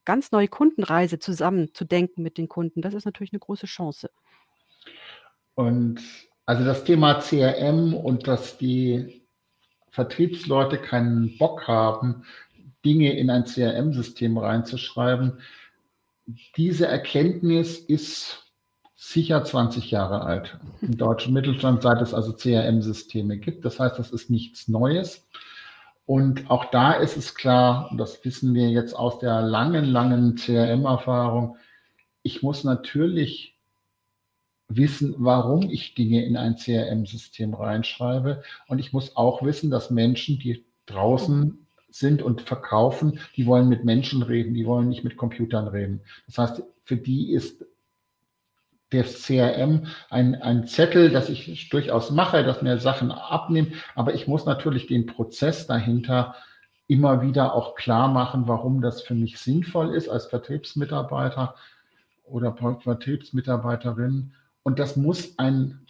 ganz 0.05 0.33
neue 0.33 0.49
Kundenreise 0.49 1.19
zusammen 1.19 1.75
zu 1.75 1.85
denken 1.85 2.23
mit 2.23 2.39
den 2.39 2.49
Kunden, 2.49 2.83
das 2.83 2.95
ist 2.95 3.05
natürlich 3.05 3.33
eine 3.33 3.41
große 3.41 3.67
Chance. 3.67 4.11
Und 5.55 6.01
also 6.47 6.65
das 6.65 6.85
Thema 6.85 7.21
CRM 7.21 7.95
und 7.95 8.27
dass 8.27 8.59
die 8.59 9.23
Vertriebsleute 9.91 10.79
keinen 10.79 11.37
Bock 11.39 11.69
haben, 11.69 12.25
Dinge 12.85 13.17
in 13.17 13.31
ein 13.31 13.45
CRM-System 13.45 14.39
reinzuschreiben, 14.39 15.41
diese 16.57 16.87
Erkenntnis 16.87 17.79
ist 17.79 18.53
sicher 18.95 19.45
20 19.45 19.91
Jahre 19.91 20.23
alt. 20.23 20.59
Im 20.81 20.97
deutschen 20.97 21.33
Mittelstand, 21.33 21.83
seit 21.83 22.01
es 22.01 22.15
also 22.15 22.33
CRM-Systeme 22.33 23.39
gibt. 23.39 23.65
Das 23.65 23.79
heißt, 23.79 23.99
das 23.99 24.11
ist 24.11 24.31
nichts 24.31 24.69
Neues. 24.69 25.27
Und 26.13 26.51
auch 26.51 26.67
da 26.67 26.93
ist 26.93 27.17
es 27.17 27.35
klar, 27.35 27.91
und 27.91 27.97
das 27.97 28.23
wissen 28.23 28.53
wir 28.53 28.69
jetzt 28.69 28.93
aus 28.93 29.19
der 29.19 29.41
langen, 29.41 29.87
langen 29.87 30.37
CRM-Erfahrung, 30.37 31.57
ich 32.23 32.43
muss 32.43 32.65
natürlich 32.65 33.57
wissen, 34.69 35.15
warum 35.17 35.71
ich 35.71 35.95
Dinge 35.95 36.23
in 36.27 36.37
ein 36.37 36.57
CRM-System 36.57 37.55
reinschreibe. 37.55 38.43
Und 38.69 38.79
ich 38.79 38.93
muss 38.93 39.17
auch 39.17 39.43
wissen, 39.43 39.71
dass 39.71 39.89
Menschen, 39.89 40.39
die 40.39 40.67
draußen 40.85 41.67
sind 41.89 42.21
und 42.21 42.43
verkaufen, 42.43 43.19
die 43.37 43.47
wollen 43.47 43.71
mit 43.71 43.87
Menschen 43.87 44.23
reden, 44.23 44.53
die 44.53 44.67
wollen 44.67 44.91
nicht 44.91 45.05
mit 45.05 45.17
Computern 45.17 45.67
reden. 45.67 46.03
Das 46.27 46.37
heißt, 46.37 46.63
für 46.85 46.99
die 46.99 47.33
ist 47.33 47.65
des 48.93 49.23
CRM 49.23 49.87
ein, 50.11 50.41
ein 50.41 50.67
Zettel, 50.67 51.11
dass 51.11 51.29
ich 51.29 51.69
durchaus 51.69 52.11
mache, 52.11 52.45
dass 52.45 52.63
mir 52.63 52.79
Sachen 52.79 53.11
abnimmt, 53.11 53.75
aber 53.95 54.15
ich 54.15 54.27
muss 54.29 54.45
natürlich 54.45 54.87
den 54.87 55.07
Prozess 55.07 55.67
dahinter 55.67 56.35
immer 56.87 57.23
wieder 57.23 57.55
auch 57.55 57.75
klar 57.75 58.09
machen, 58.09 58.49
warum 58.49 58.83
das 58.83 59.03
für 59.03 59.15
mich 59.15 59.39
sinnvoll 59.39 59.95
ist 59.95 60.09
als 60.09 60.27
Vertriebsmitarbeiter 60.27 61.55
oder 62.25 62.55
Vertriebsmitarbeiterin. 62.55 64.35
Und 64.63 64.79
das 64.79 64.97
muss 64.97 65.39
ein 65.39 65.87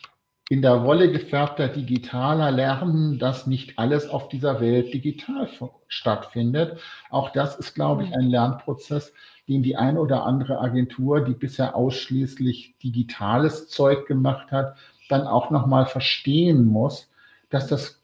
in 0.49 0.61
der 0.61 0.85
Wolle 0.85 1.11
gefärbter 1.11 1.69
Digitaler 1.69 2.51
lernen, 2.51 3.19
dass 3.19 3.47
nicht 3.47 3.79
alles 3.79 4.09
auf 4.09 4.29
dieser 4.29 4.61
Welt 4.61 4.93
digital 4.93 5.49
stattfindet. 5.89 6.79
Auch 7.11 7.31
das 7.31 7.57
ist, 7.57 7.75
glaube 7.75 8.05
ich, 8.05 8.13
ein 8.15 8.29
Lernprozess, 8.29 9.13
den 9.49 9.63
die 9.63 9.77
eine 9.77 10.01
oder 10.01 10.25
andere 10.25 10.61
Agentur, 10.61 11.25
die 11.25 11.35
bisher 11.35 11.75
ausschließlich 11.75 12.75
digitales 12.83 13.69
Zeug 13.69 14.07
gemacht 14.07 14.51
hat, 14.51 14.77
dann 15.09 15.27
auch 15.27 15.51
nochmal 15.51 15.87
verstehen 15.87 16.67
muss, 16.67 17.11
dass 17.51 17.67
das 17.69 18.01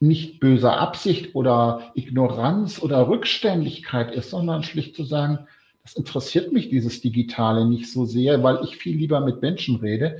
nicht 0.00 0.40
böser 0.40 0.78
Absicht 0.78 1.34
oder 1.34 1.92
Ignoranz 1.94 2.82
oder 2.82 3.08
Rückständigkeit 3.08 4.12
ist, 4.12 4.30
sondern 4.30 4.62
schlicht 4.62 4.96
zu 4.96 5.04
sagen, 5.04 5.46
das 5.82 5.94
interessiert 5.94 6.52
mich, 6.52 6.70
dieses 6.70 7.00
Digitale 7.00 7.66
nicht 7.66 7.92
so 7.92 8.04
sehr, 8.04 8.42
weil 8.42 8.64
ich 8.64 8.76
viel 8.76 8.96
lieber 8.96 9.20
mit 9.20 9.42
Menschen 9.42 9.76
rede. 9.76 10.18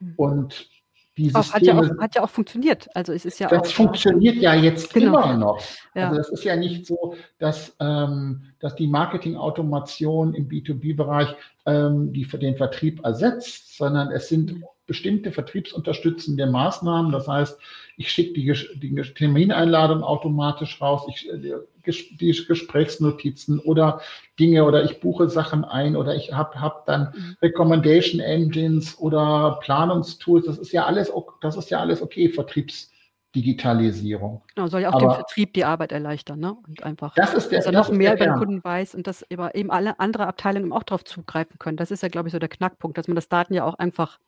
Mhm. 0.00 0.14
Und 0.16 0.68
die 1.16 1.34
auch, 1.34 1.52
hat, 1.52 1.62
ja 1.62 1.78
auch, 1.78 1.98
hat 1.98 2.14
ja 2.14 2.24
auch 2.24 2.30
funktioniert. 2.30 2.88
Also 2.94 3.12
es 3.12 3.24
ist 3.24 3.38
ja 3.38 3.48
das 3.48 3.68
auch, 3.68 3.72
funktioniert 3.72 4.36
ja 4.36 4.54
jetzt 4.54 4.94
genau. 4.94 5.22
immer 5.22 5.36
noch. 5.36 5.62
Ja. 5.94 6.08
Also 6.08 6.20
es 6.20 6.28
ist 6.30 6.44
ja 6.44 6.56
nicht 6.56 6.86
so, 6.86 7.14
dass, 7.38 7.76
ähm, 7.80 8.52
dass 8.60 8.74
die 8.76 8.86
Marketing-Automation 8.86 10.34
im 10.34 10.48
B2B-Bereich 10.48 11.34
ähm, 11.66 12.12
die 12.12 12.24
für 12.24 12.38
den 12.38 12.56
Vertrieb 12.56 13.04
ersetzt, 13.04 13.76
sondern 13.76 14.10
es 14.10 14.28
sind 14.28 14.62
bestimmte 14.86 15.32
vertriebsunterstützende 15.32 16.46
Maßnahmen. 16.46 17.12
Das 17.12 17.28
heißt, 17.28 17.58
ich 17.96 18.10
schicke 18.10 18.32
die, 18.32 18.52
die 18.78 18.94
Termineinladung 19.14 20.02
automatisch 20.02 20.80
raus, 20.80 21.02
ich, 21.08 21.30
äh, 21.30 21.52
die 21.82 22.44
Gesprächsnotizen 22.46 23.58
oder 23.60 24.00
Dinge 24.38 24.64
oder 24.64 24.84
ich 24.84 25.00
buche 25.00 25.28
Sachen 25.28 25.64
ein 25.64 25.96
oder 25.96 26.14
ich 26.14 26.32
habe 26.32 26.60
hab 26.60 26.86
dann 26.86 27.12
mhm. 27.14 27.36
Recommendation 27.42 28.20
Engines 28.20 28.96
oder 28.98 29.58
Planungstools. 29.62 30.46
Das 30.46 30.58
ist 30.58 30.70
ja 30.72 30.86
alles, 30.86 31.12
das 31.40 31.56
ist 31.56 31.70
ja 31.70 31.80
alles 31.80 32.00
okay, 32.02 32.28
Vertriebsdigitalisierung. 32.28 34.42
Genau, 34.54 34.68
soll 34.68 34.82
ja 34.82 34.90
auch 34.90 34.94
Aber 34.94 35.08
dem 35.08 35.14
Vertrieb 35.14 35.54
die 35.54 35.64
Arbeit 35.64 35.90
erleichtern, 35.92 36.40
ne? 36.40 36.56
Und 36.66 36.82
einfach, 36.82 37.14
das 37.14 37.34
ist 37.34 37.50
der, 37.50 37.58
dass 37.58 37.66
er 37.66 37.72
noch 37.72 37.90
mehr 37.90 38.14
über 38.14 38.24
den 38.24 38.36
Kunden 38.36 38.64
weiß 38.64 38.94
und 38.94 39.06
dass 39.06 39.26
eben 39.30 39.70
alle 39.70 40.00
andere 40.00 40.26
Abteilungen 40.26 40.72
auch 40.72 40.82
darauf 40.82 41.04
zugreifen 41.04 41.58
können. 41.58 41.76
Das 41.76 41.90
ist 41.90 42.02
ja, 42.02 42.08
glaube 42.08 42.28
ich, 42.28 42.32
so 42.32 42.38
der 42.38 42.48
Knackpunkt, 42.48 42.96
dass 42.98 43.08
man 43.08 43.16
das 43.16 43.28
Daten 43.28 43.54
ja 43.54 43.64
auch 43.64 43.74
einfach 43.74 44.18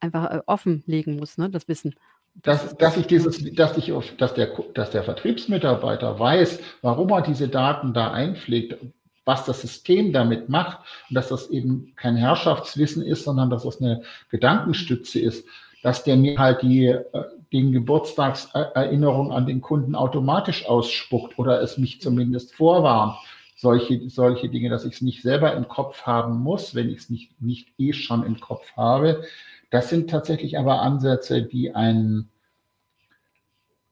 einfach 0.00 0.30
äh, 0.30 0.40
offenlegen 0.46 1.16
muss, 1.16 1.38
ne, 1.38 1.48
das 1.48 1.68
Wissen 1.68 1.94
dass, 2.42 2.76
dass 2.76 2.96
ich 2.96 3.06
dieses, 3.06 3.42
dass 3.54 3.76
ich, 3.76 3.92
dass 4.18 4.34
der, 4.34 4.52
dass 4.74 4.90
der 4.90 5.02
Vertriebsmitarbeiter 5.02 6.18
weiß, 6.18 6.60
warum 6.82 7.10
er 7.10 7.22
diese 7.22 7.48
Daten 7.48 7.92
da 7.92 8.12
einpflegt, 8.12 8.76
was 9.24 9.44
das 9.44 9.60
System 9.60 10.12
damit 10.12 10.48
macht 10.48 10.78
und 11.08 11.14
dass 11.14 11.28
das 11.28 11.50
eben 11.50 11.92
kein 11.96 12.16
Herrschaftswissen 12.16 13.02
ist, 13.02 13.24
sondern 13.24 13.50
dass 13.50 13.64
das 13.64 13.80
eine 13.80 14.02
Gedankenstütze 14.30 15.18
ist, 15.18 15.46
dass 15.82 16.04
der 16.04 16.16
mir 16.16 16.38
halt 16.38 16.62
die, 16.62 16.86
äh, 16.86 17.04
den 17.52 17.72
Geburtstagserinnerung 17.72 19.32
an 19.32 19.46
den 19.46 19.60
Kunden 19.60 19.94
automatisch 19.94 20.66
ausspuckt 20.66 21.38
oder 21.38 21.60
es 21.60 21.78
mich 21.78 22.00
zumindest 22.00 22.54
vorwarnt. 22.54 23.16
Solche, 23.56 24.08
solche 24.10 24.48
Dinge, 24.48 24.68
dass 24.68 24.84
ich 24.84 24.94
es 24.94 25.00
nicht 25.00 25.22
selber 25.22 25.54
im 25.54 25.66
Kopf 25.66 26.02
haben 26.02 26.38
muss, 26.40 26.74
wenn 26.74 26.90
ich 26.90 26.98
es 26.98 27.10
nicht, 27.10 27.40
nicht 27.40 27.68
eh 27.78 27.92
schon 27.92 28.24
im 28.24 28.38
Kopf 28.38 28.70
habe. 28.76 29.24
Das 29.76 29.90
sind 29.90 30.08
tatsächlich 30.08 30.58
aber 30.58 30.80
Ansätze, 30.80 31.42
die 31.42 31.74
ein, 31.74 32.30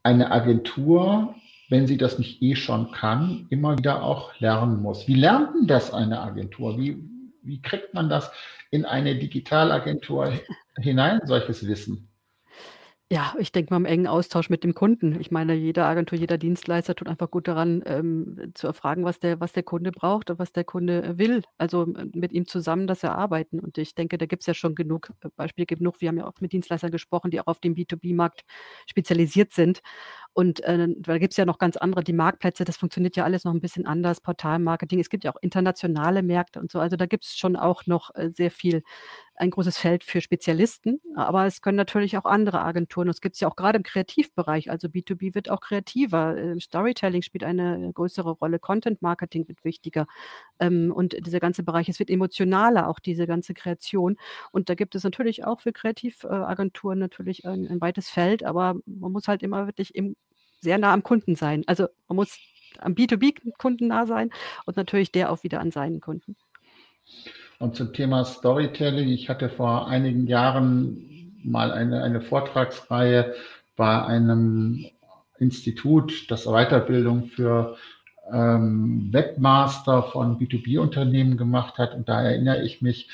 eine 0.01 0.31
Agentur, 0.31 1.35
wenn 1.69 1.85
sie 1.85 1.97
das 1.97 2.17
nicht 2.17 2.41
eh 2.41 2.55
schon 2.55 2.91
kann, 2.91 3.45
immer 3.51 3.77
wieder 3.77 4.01
auch 4.01 4.33
lernen 4.39 4.81
muss. 4.81 5.07
Wie 5.07 5.13
lernt 5.13 5.53
denn 5.53 5.67
das 5.67 5.93
eine 5.93 6.21
Agentur? 6.21 6.79
Wie, 6.79 7.07
wie 7.43 7.61
kriegt 7.61 7.93
man 7.93 8.09
das 8.09 8.31
in 8.71 8.83
eine 8.83 9.15
Digitalagentur 9.19 10.33
hinein, 10.81 11.21
solches 11.25 11.67
Wissen? 11.67 12.07
Ja, 13.11 13.35
ich 13.37 13.51
denke 13.51 13.71
mal 13.71 13.77
im 13.77 13.85
engen 13.85 14.07
Austausch 14.07 14.49
mit 14.49 14.63
dem 14.63 14.73
Kunden. 14.73 15.19
Ich 15.21 15.29
meine, 15.29 15.53
jede 15.53 15.85
Agentur, 15.85 16.17
jeder 16.17 16.39
Dienstleister 16.39 16.95
tut 16.95 17.07
einfach 17.07 17.29
gut 17.29 17.47
daran, 17.47 17.83
ähm, 17.85 18.51
zu 18.55 18.65
erfragen, 18.65 19.05
was 19.05 19.19
der, 19.19 19.39
was 19.39 19.53
der 19.53 19.61
Kunde 19.61 19.91
braucht 19.91 20.31
und 20.31 20.39
was 20.39 20.51
der 20.51 20.63
Kunde 20.63 21.03
äh, 21.03 21.17
will. 21.19 21.43
Also 21.59 21.83
äh, 21.83 22.05
mit 22.15 22.33
ihm 22.33 22.47
zusammen 22.47 22.87
das 22.87 23.03
erarbeiten. 23.03 23.59
Und 23.59 23.77
ich 23.77 23.93
denke, 23.93 24.17
da 24.17 24.25
gibt 24.25 24.41
es 24.41 24.47
ja 24.47 24.55
schon 24.55 24.73
genug 24.73 25.11
äh, 25.21 25.29
Beispiele 25.35 25.67
genug. 25.67 26.01
Wir 26.01 26.09
haben 26.09 26.17
ja 26.17 26.25
auch 26.25 26.33
mit 26.41 26.51
Dienstleistern 26.51 26.89
gesprochen, 26.89 27.29
die 27.29 27.39
auch 27.39 27.45
auf 27.47 27.59
dem 27.59 27.75
B2B-Markt 27.75 28.41
spezialisiert 28.87 29.53
sind. 29.53 29.81
Und 30.35 30.59
äh, 30.65 30.89
da 30.97 31.17
gibt 31.17 31.31
es 31.31 31.37
ja 31.37 31.45
noch 31.45 31.59
ganz 31.59 31.77
andere, 31.77 32.03
die 32.03 32.11
Marktplätze, 32.11 32.65
das 32.65 32.75
funktioniert 32.75 33.15
ja 33.15 33.23
alles 33.23 33.45
noch 33.45 33.53
ein 33.53 33.61
bisschen 33.61 33.85
anders, 33.85 34.19
Portalmarketing. 34.19 34.99
Es 34.99 35.09
gibt 35.09 35.23
ja 35.23 35.33
auch 35.33 35.41
internationale 35.41 36.23
Märkte 36.23 36.59
und 36.59 36.69
so. 36.69 36.79
Also 36.79 36.97
da 36.97 37.05
gibt 37.05 37.23
es 37.23 37.37
schon 37.37 37.55
auch 37.55 37.85
noch 37.85 38.13
äh, 38.15 38.29
sehr 38.31 38.51
viel 38.51 38.83
ein 39.37 39.49
großes 39.49 39.77
Feld 39.77 40.03
für 40.03 40.21
Spezialisten, 40.21 41.01
aber 41.15 41.45
es 41.45 41.61
können 41.61 41.77
natürlich 41.77 42.17
auch 42.17 42.25
andere 42.25 42.61
Agenturen. 42.61 43.07
Das 43.07 43.21
gibt 43.21 43.35
es 43.35 43.41
ja 43.41 43.49
auch 43.49 43.55
gerade 43.55 43.77
im 43.77 43.83
Kreativbereich. 43.83 44.69
Also 44.71 44.87
B2B 44.89 45.35
wird 45.35 45.49
auch 45.49 45.59
kreativer. 45.61 46.37
Ähm, 46.37 46.59
Storytelling 46.59 47.21
spielt 47.21 47.43
eine 47.45 47.91
größere 47.93 48.31
Rolle. 48.31 48.59
Content 48.59 49.01
Marketing 49.01 49.47
wird 49.47 49.63
wichtiger. 49.63 50.05
Ähm, 50.59 50.91
und 50.93 51.15
dieser 51.25 51.39
ganze 51.39 51.63
Bereich, 51.63 51.89
es 51.89 51.99
wird 51.99 52.09
emotionaler, 52.09 52.87
auch 52.89 52.99
diese 52.99 53.27
ganze 53.27 53.53
Kreation. 53.53 54.17
Und 54.51 54.69
da 54.69 54.75
gibt 54.75 54.95
es 54.95 55.03
natürlich 55.03 55.45
auch 55.45 55.61
für 55.61 55.73
Kreativagenturen 55.73 56.99
natürlich 56.99 57.45
ein, 57.45 57.67
ein 57.67 57.81
weites 57.81 58.09
Feld, 58.09 58.43
aber 58.43 58.75
man 58.85 59.11
muss 59.11 59.27
halt 59.27 59.43
immer 59.43 59.65
wirklich 59.67 59.95
im, 59.95 60.15
sehr 60.65 60.77
nah 60.77 60.91
am 60.91 61.03
Kunden 61.03 61.35
sein. 61.35 61.63
Also 61.67 61.87
man 62.09 62.17
muss 62.17 62.37
am 62.79 62.93
B2B-Kunden 62.93 63.87
nah 63.87 64.05
sein 64.05 64.31
und 64.65 64.75
natürlich 64.75 65.11
der 65.11 65.31
auch 65.31 65.43
wieder 65.43 65.61
an 65.61 65.71
seinen 65.71 66.01
Kunden. 66.01 66.35
Und 67.59 67.75
zum 67.75 67.93
Thema 67.93 68.25
Storytelling, 68.25 69.07
ich 69.07 69.29
hatte 69.29 69.49
vor 69.49 69.87
einigen 69.87 70.27
Jahren 70.27 71.31
mal 71.43 71.71
eine, 71.71 72.03
eine 72.03 72.19
Vortragsreihe 72.19 73.33
bei 73.77 74.03
einem 74.03 74.85
Institut, 75.37 76.29
das 76.29 76.45
Weiterbildung 76.45 77.27
für 77.27 77.77
ähm, 78.31 79.09
Webmaster 79.11 80.03
von 80.03 80.39
B2B-Unternehmen 80.39 81.37
gemacht 81.37 81.77
hat. 81.77 81.93
Und 81.93 82.09
da 82.09 82.21
erinnere 82.23 82.63
ich 82.63 82.81
mich 82.81 83.09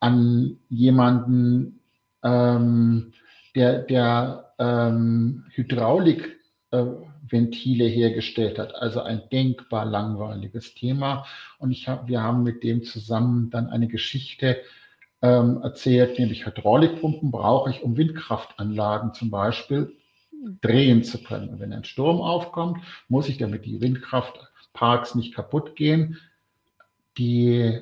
an 0.00 0.58
jemanden, 0.68 1.80
ähm, 2.22 3.12
der, 3.54 3.80
der 3.80 4.52
ähm, 4.58 5.44
Hydraulik 5.54 6.37
Ventile 6.70 7.84
hergestellt 7.84 8.58
hat. 8.58 8.74
Also 8.74 9.00
ein 9.00 9.22
denkbar 9.30 9.86
langweiliges 9.86 10.74
Thema. 10.74 11.26
Und 11.58 11.70
ich 11.70 11.88
hab, 11.88 12.08
wir 12.08 12.22
haben 12.22 12.42
mit 12.42 12.62
dem 12.62 12.84
zusammen 12.84 13.50
dann 13.50 13.68
eine 13.68 13.88
Geschichte 13.88 14.58
ähm, 15.22 15.60
erzählt, 15.62 16.18
nämlich 16.18 16.46
Hydraulikpumpen 16.46 17.30
brauche 17.30 17.70
ich, 17.70 17.82
um 17.82 17.96
Windkraftanlagen 17.96 19.14
zum 19.14 19.30
Beispiel 19.30 19.96
drehen 20.60 21.02
zu 21.02 21.22
können. 21.22 21.58
Wenn 21.58 21.72
ein 21.72 21.84
Sturm 21.84 22.20
aufkommt, 22.20 22.78
muss 23.08 23.28
ich, 23.28 23.38
damit 23.38 23.64
die 23.64 23.80
Windkraftparks 23.80 25.14
nicht 25.14 25.34
kaputt 25.34 25.74
gehen, 25.74 26.18
die, 27.16 27.80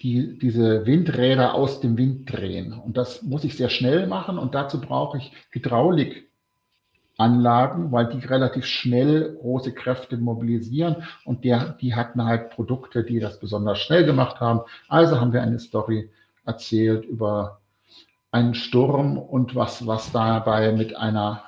die, 0.00 0.38
diese 0.38 0.86
Windräder 0.86 1.54
aus 1.54 1.80
dem 1.80 1.98
Wind 1.98 2.32
drehen. 2.32 2.72
Und 2.72 2.96
das 2.96 3.22
muss 3.22 3.44
ich 3.44 3.56
sehr 3.56 3.68
schnell 3.68 4.06
machen 4.06 4.38
und 4.38 4.54
dazu 4.54 4.80
brauche 4.80 5.18
ich 5.18 5.32
Hydraulik. 5.50 6.31
Anlagen, 7.18 7.92
weil 7.92 8.06
die 8.06 8.26
relativ 8.26 8.64
schnell 8.64 9.36
große 9.40 9.72
Kräfte 9.72 10.16
mobilisieren 10.16 11.04
und 11.24 11.44
der, 11.44 11.74
die 11.80 11.94
hatten 11.94 12.24
halt 12.24 12.50
Produkte, 12.50 13.04
die 13.04 13.20
das 13.20 13.38
besonders 13.38 13.80
schnell 13.80 14.04
gemacht 14.04 14.40
haben. 14.40 14.60
Also 14.88 15.20
haben 15.20 15.32
wir 15.32 15.42
eine 15.42 15.58
Story 15.58 16.10
erzählt 16.44 17.04
über 17.04 17.60
einen 18.30 18.54
Sturm 18.54 19.18
und 19.18 19.54
was, 19.54 19.86
was 19.86 20.10
dabei 20.10 20.72
mit 20.72 20.96
einer, 20.96 21.44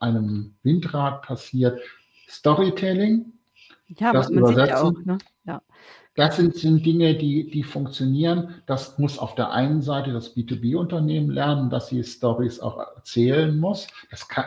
einem 0.00 0.54
Windrad 0.62 1.22
passiert. 1.22 1.80
Storytelling. 2.28 3.26
Ja, 3.98 4.12
das 4.12 4.30
man 4.30 4.38
übersetzen. 4.38 4.68
ja 4.68 4.82
auch, 4.82 5.04
ne? 5.04 5.18
ja. 5.44 5.62
Das 6.16 6.36
sind, 6.36 6.54
sind 6.54 6.86
Dinge, 6.86 7.16
die, 7.16 7.50
die 7.50 7.64
funktionieren. 7.64 8.54
Das 8.66 8.98
muss 8.98 9.18
auf 9.18 9.34
der 9.34 9.50
einen 9.50 9.82
Seite 9.82 10.12
das 10.12 10.34
B2B-Unternehmen 10.36 11.30
lernen, 11.30 11.70
dass 11.70 11.88
sie 11.88 12.02
Stories 12.04 12.60
auch 12.60 12.78
erzählen 12.78 13.58
muss. 13.58 13.88
Das 14.10 14.28
kann, 14.28 14.46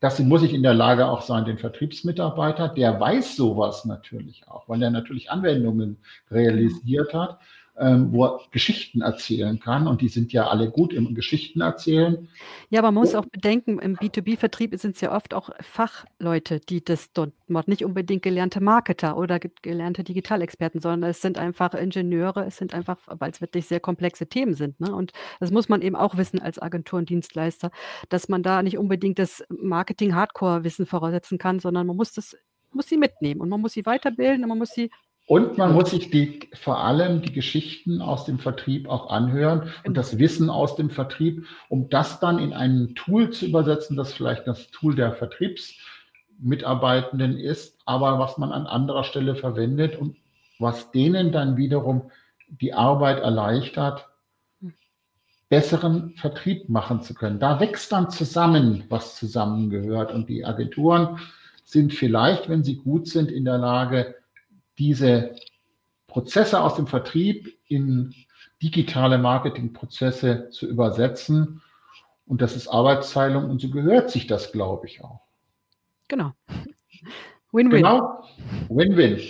das 0.00 0.18
muss 0.20 0.42
ich 0.42 0.54
in 0.54 0.62
der 0.62 0.74
Lage 0.74 1.08
auch 1.08 1.22
sein, 1.22 1.44
den 1.44 1.58
Vertriebsmitarbeiter, 1.58 2.68
der 2.68 3.00
weiß 3.00 3.34
sowas 3.36 3.84
natürlich 3.84 4.46
auch, 4.48 4.68
weil 4.68 4.82
er 4.82 4.90
natürlich 4.90 5.30
Anwendungen 5.30 5.98
realisiert 6.30 7.14
hat 7.14 7.40
ähm, 7.80 8.12
wo 8.12 8.24
er 8.24 8.40
Geschichten 8.50 9.00
erzählen 9.00 9.60
kann. 9.60 9.86
Und 9.86 10.00
die 10.00 10.08
sind 10.08 10.32
ja 10.32 10.48
alle 10.48 10.70
gut 10.70 10.92
im 10.92 11.14
Geschichten 11.14 11.60
erzählen. 11.60 12.28
Ja, 12.70 12.80
aber 12.80 12.90
man 12.90 13.02
muss 13.04 13.14
auch 13.14 13.26
bedenken, 13.26 13.78
im 13.78 13.96
B2B-Vertrieb 13.96 14.76
sind 14.78 14.96
es 14.96 15.00
ja 15.00 15.14
oft 15.14 15.34
auch 15.34 15.50
Fachleute, 15.60 16.60
die 16.60 16.84
das 16.84 17.12
dort 17.12 17.32
machen. 17.48 17.70
Nicht 17.70 17.84
unbedingt 17.84 18.22
gelernte 18.22 18.60
Marketer 18.60 19.16
oder 19.16 19.38
gelernte 19.38 20.04
Digitalexperten, 20.04 20.80
sondern 20.80 21.10
es 21.10 21.22
sind 21.22 21.38
einfach 21.38 21.74
Ingenieure, 21.74 22.46
es 22.46 22.56
sind 22.56 22.74
einfach, 22.74 22.98
weil 23.06 23.30
es 23.30 23.40
wirklich 23.40 23.66
sehr 23.66 23.80
komplexe 23.80 24.26
Themen 24.26 24.54
sind. 24.54 24.80
Ne? 24.80 24.94
Und 24.94 25.12
das 25.40 25.50
muss 25.50 25.68
man 25.68 25.82
eben 25.82 25.96
auch 25.96 26.16
wissen 26.16 26.40
als 26.40 26.60
Agentur 26.60 26.98
und 26.98 27.08
Dienstleister, 27.08 27.70
dass 28.08 28.28
man 28.28 28.42
da 28.42 28.62
nicht 28.62 28.78
unbedingt 28.78 29.18
das 29.18 29.44
Marketing-Hardcore-Wissen 29.48 30.86
voraussetzen 30.86 31.38
kann, 31.38 31.58
sondern 31.58 31.86
man 31.86 31.96
muss 31.96 32.12
das 32.12 32.36
muss 32.72 32.86
sie 32.86 32.98
mitnehmen 32.98 33.40
und 33.40 33.48
man 33.48 33.60
muss 33.60 33.72
sie 33.72 33.86
weiterbilden 33.86 34.42
und 34.42 34.48
man 34.48 34.58
muss 34.58 34.70
sie 34.70 34.90
und 35.28 35.56
man 35.58 35.74
muss 35.74 35.90
sich 35.90 36.10
die, 36.10 36.48
vor 36.54 36.82
allem 36.82 37.20
die 37.20 37.32
Geschichten 37.32 38.00
aus 38.00 38.24
dem 38.24 38.38
Vertrieb 38.38 38.88
auch 38.88 39.10
anhören 39.10 39.68
und 39.84 39.94
das 39.94 40.18
Wissen 40.18 40.48
aus 40.48 40.74
dem 40.74 40.88
Vertrieb, 40.88 41.46
um 41.68 41.90
das 41.90 42.18
dann 42.18 42.38
in 42.38 42.54
ein 42.54 42.94
Tool 42.94 43.28
zu 43.28 43.44
übersetzen, 43.44 43.94
das 43.94 44.14
vielleicht 44.14 44.46
das 44.46 44.70
Tool 44.70 44.94
der 44.94 45.12
Vertriebsmitarbeitenden 45.12 47.36
ist, 47.36 47.76
aber 47.84 48.18
was 48.18 48.38
man 48.38 48.52
an 48.52 48.66
anderer 48.66 49.04
Stelle 49.04 49.34
verwendet 49.34 49.96
und 49.96 50.16
was 50.58 50.92
denen 50.92 51.30
dann 51.30 51.58
wiederum 51.58 52.10
die 52.48 52.72
Arbeit 52.72 53.20
erleichtert, 53.20 54.08
besseren 55.50 56.14
Vertrieb 56.16 56.70
machen 56.70 57.02
zu 57.02 57.12
können. 57.12 57.38
Da 57.38 57.60
wächst 57.60 57.92
dann 57.92 58.08
zusammen, 58.08 58.84
was 58.88 59.16
zusammengehört. 59.16 60.10
Und 60.10 60.30
die 60.30 60.46
Agenturen 60.46 61.18
sind 61.64 61.92
vielleicht, 61.92 62.48
wenn 62.48 62.64
sie 62.64 62.76
gut 62.76 63.08
sind, 63.08 63.30
in 63.30 63.44
der 63.44 63.58
Lage, 63.58 64.14
diese 64.78 65.36
Prozesse 66.06 66.60
aus 66.60 66.76
dem 66.76 66.86
Vertrieb 66.86 67.58
in 67.66 68.14
digitale 68.62 69.18
Marketingprozesse 69.18 70.48
zu 70.50 70.66
übersetzen. 70.66 71.62
Und 72.26 72.42
das 72.42 72.56
ist 72.56 72.68
Arbeitsteilung 72.68 73.48
und 73.48 73.60
so 73.60 73.70
gehört 73.70 74.10
sich 74.10 74.26
das, 74.26 74.52
glaube 74.52 74.86
ich, 74.86 75.02
auch. 75.02 75.20
Genau. 76.08 76.32
Win-win. 77.52 77.82
Genau. 77.82 78.24
Win-win. 78.68 79.20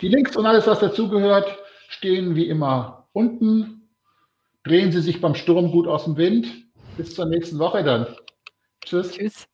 Die 0.00 0.08
Links 0.08 0.36
und 0.36 0.46
alles, 0.46 0.66
was 0.66 0.80
dazugehört, 0.80 1.58
stehen 1.88 2.36
wie 2.36 2.48
immer 2.48 3.08
unten. 3.12 3.88
Drehen 4.64 4.92
Sie 4.92 5.00
sich 5.00 5.20
beim 5.20 5.34
Sturm 5.34 5.70
gut 5.70 5.86
aus 5.86 6.04
dem 6.04 6.16
Wind. 6.16 6.46
Bis 6.96 7.14
zur 7.14 7.26
nächsten 7.26 7.58
Woche 7.58 7.82
dann. 7.82 8.06
Tschüss. 8.84 9.12
Tschüss. 9.12 9.48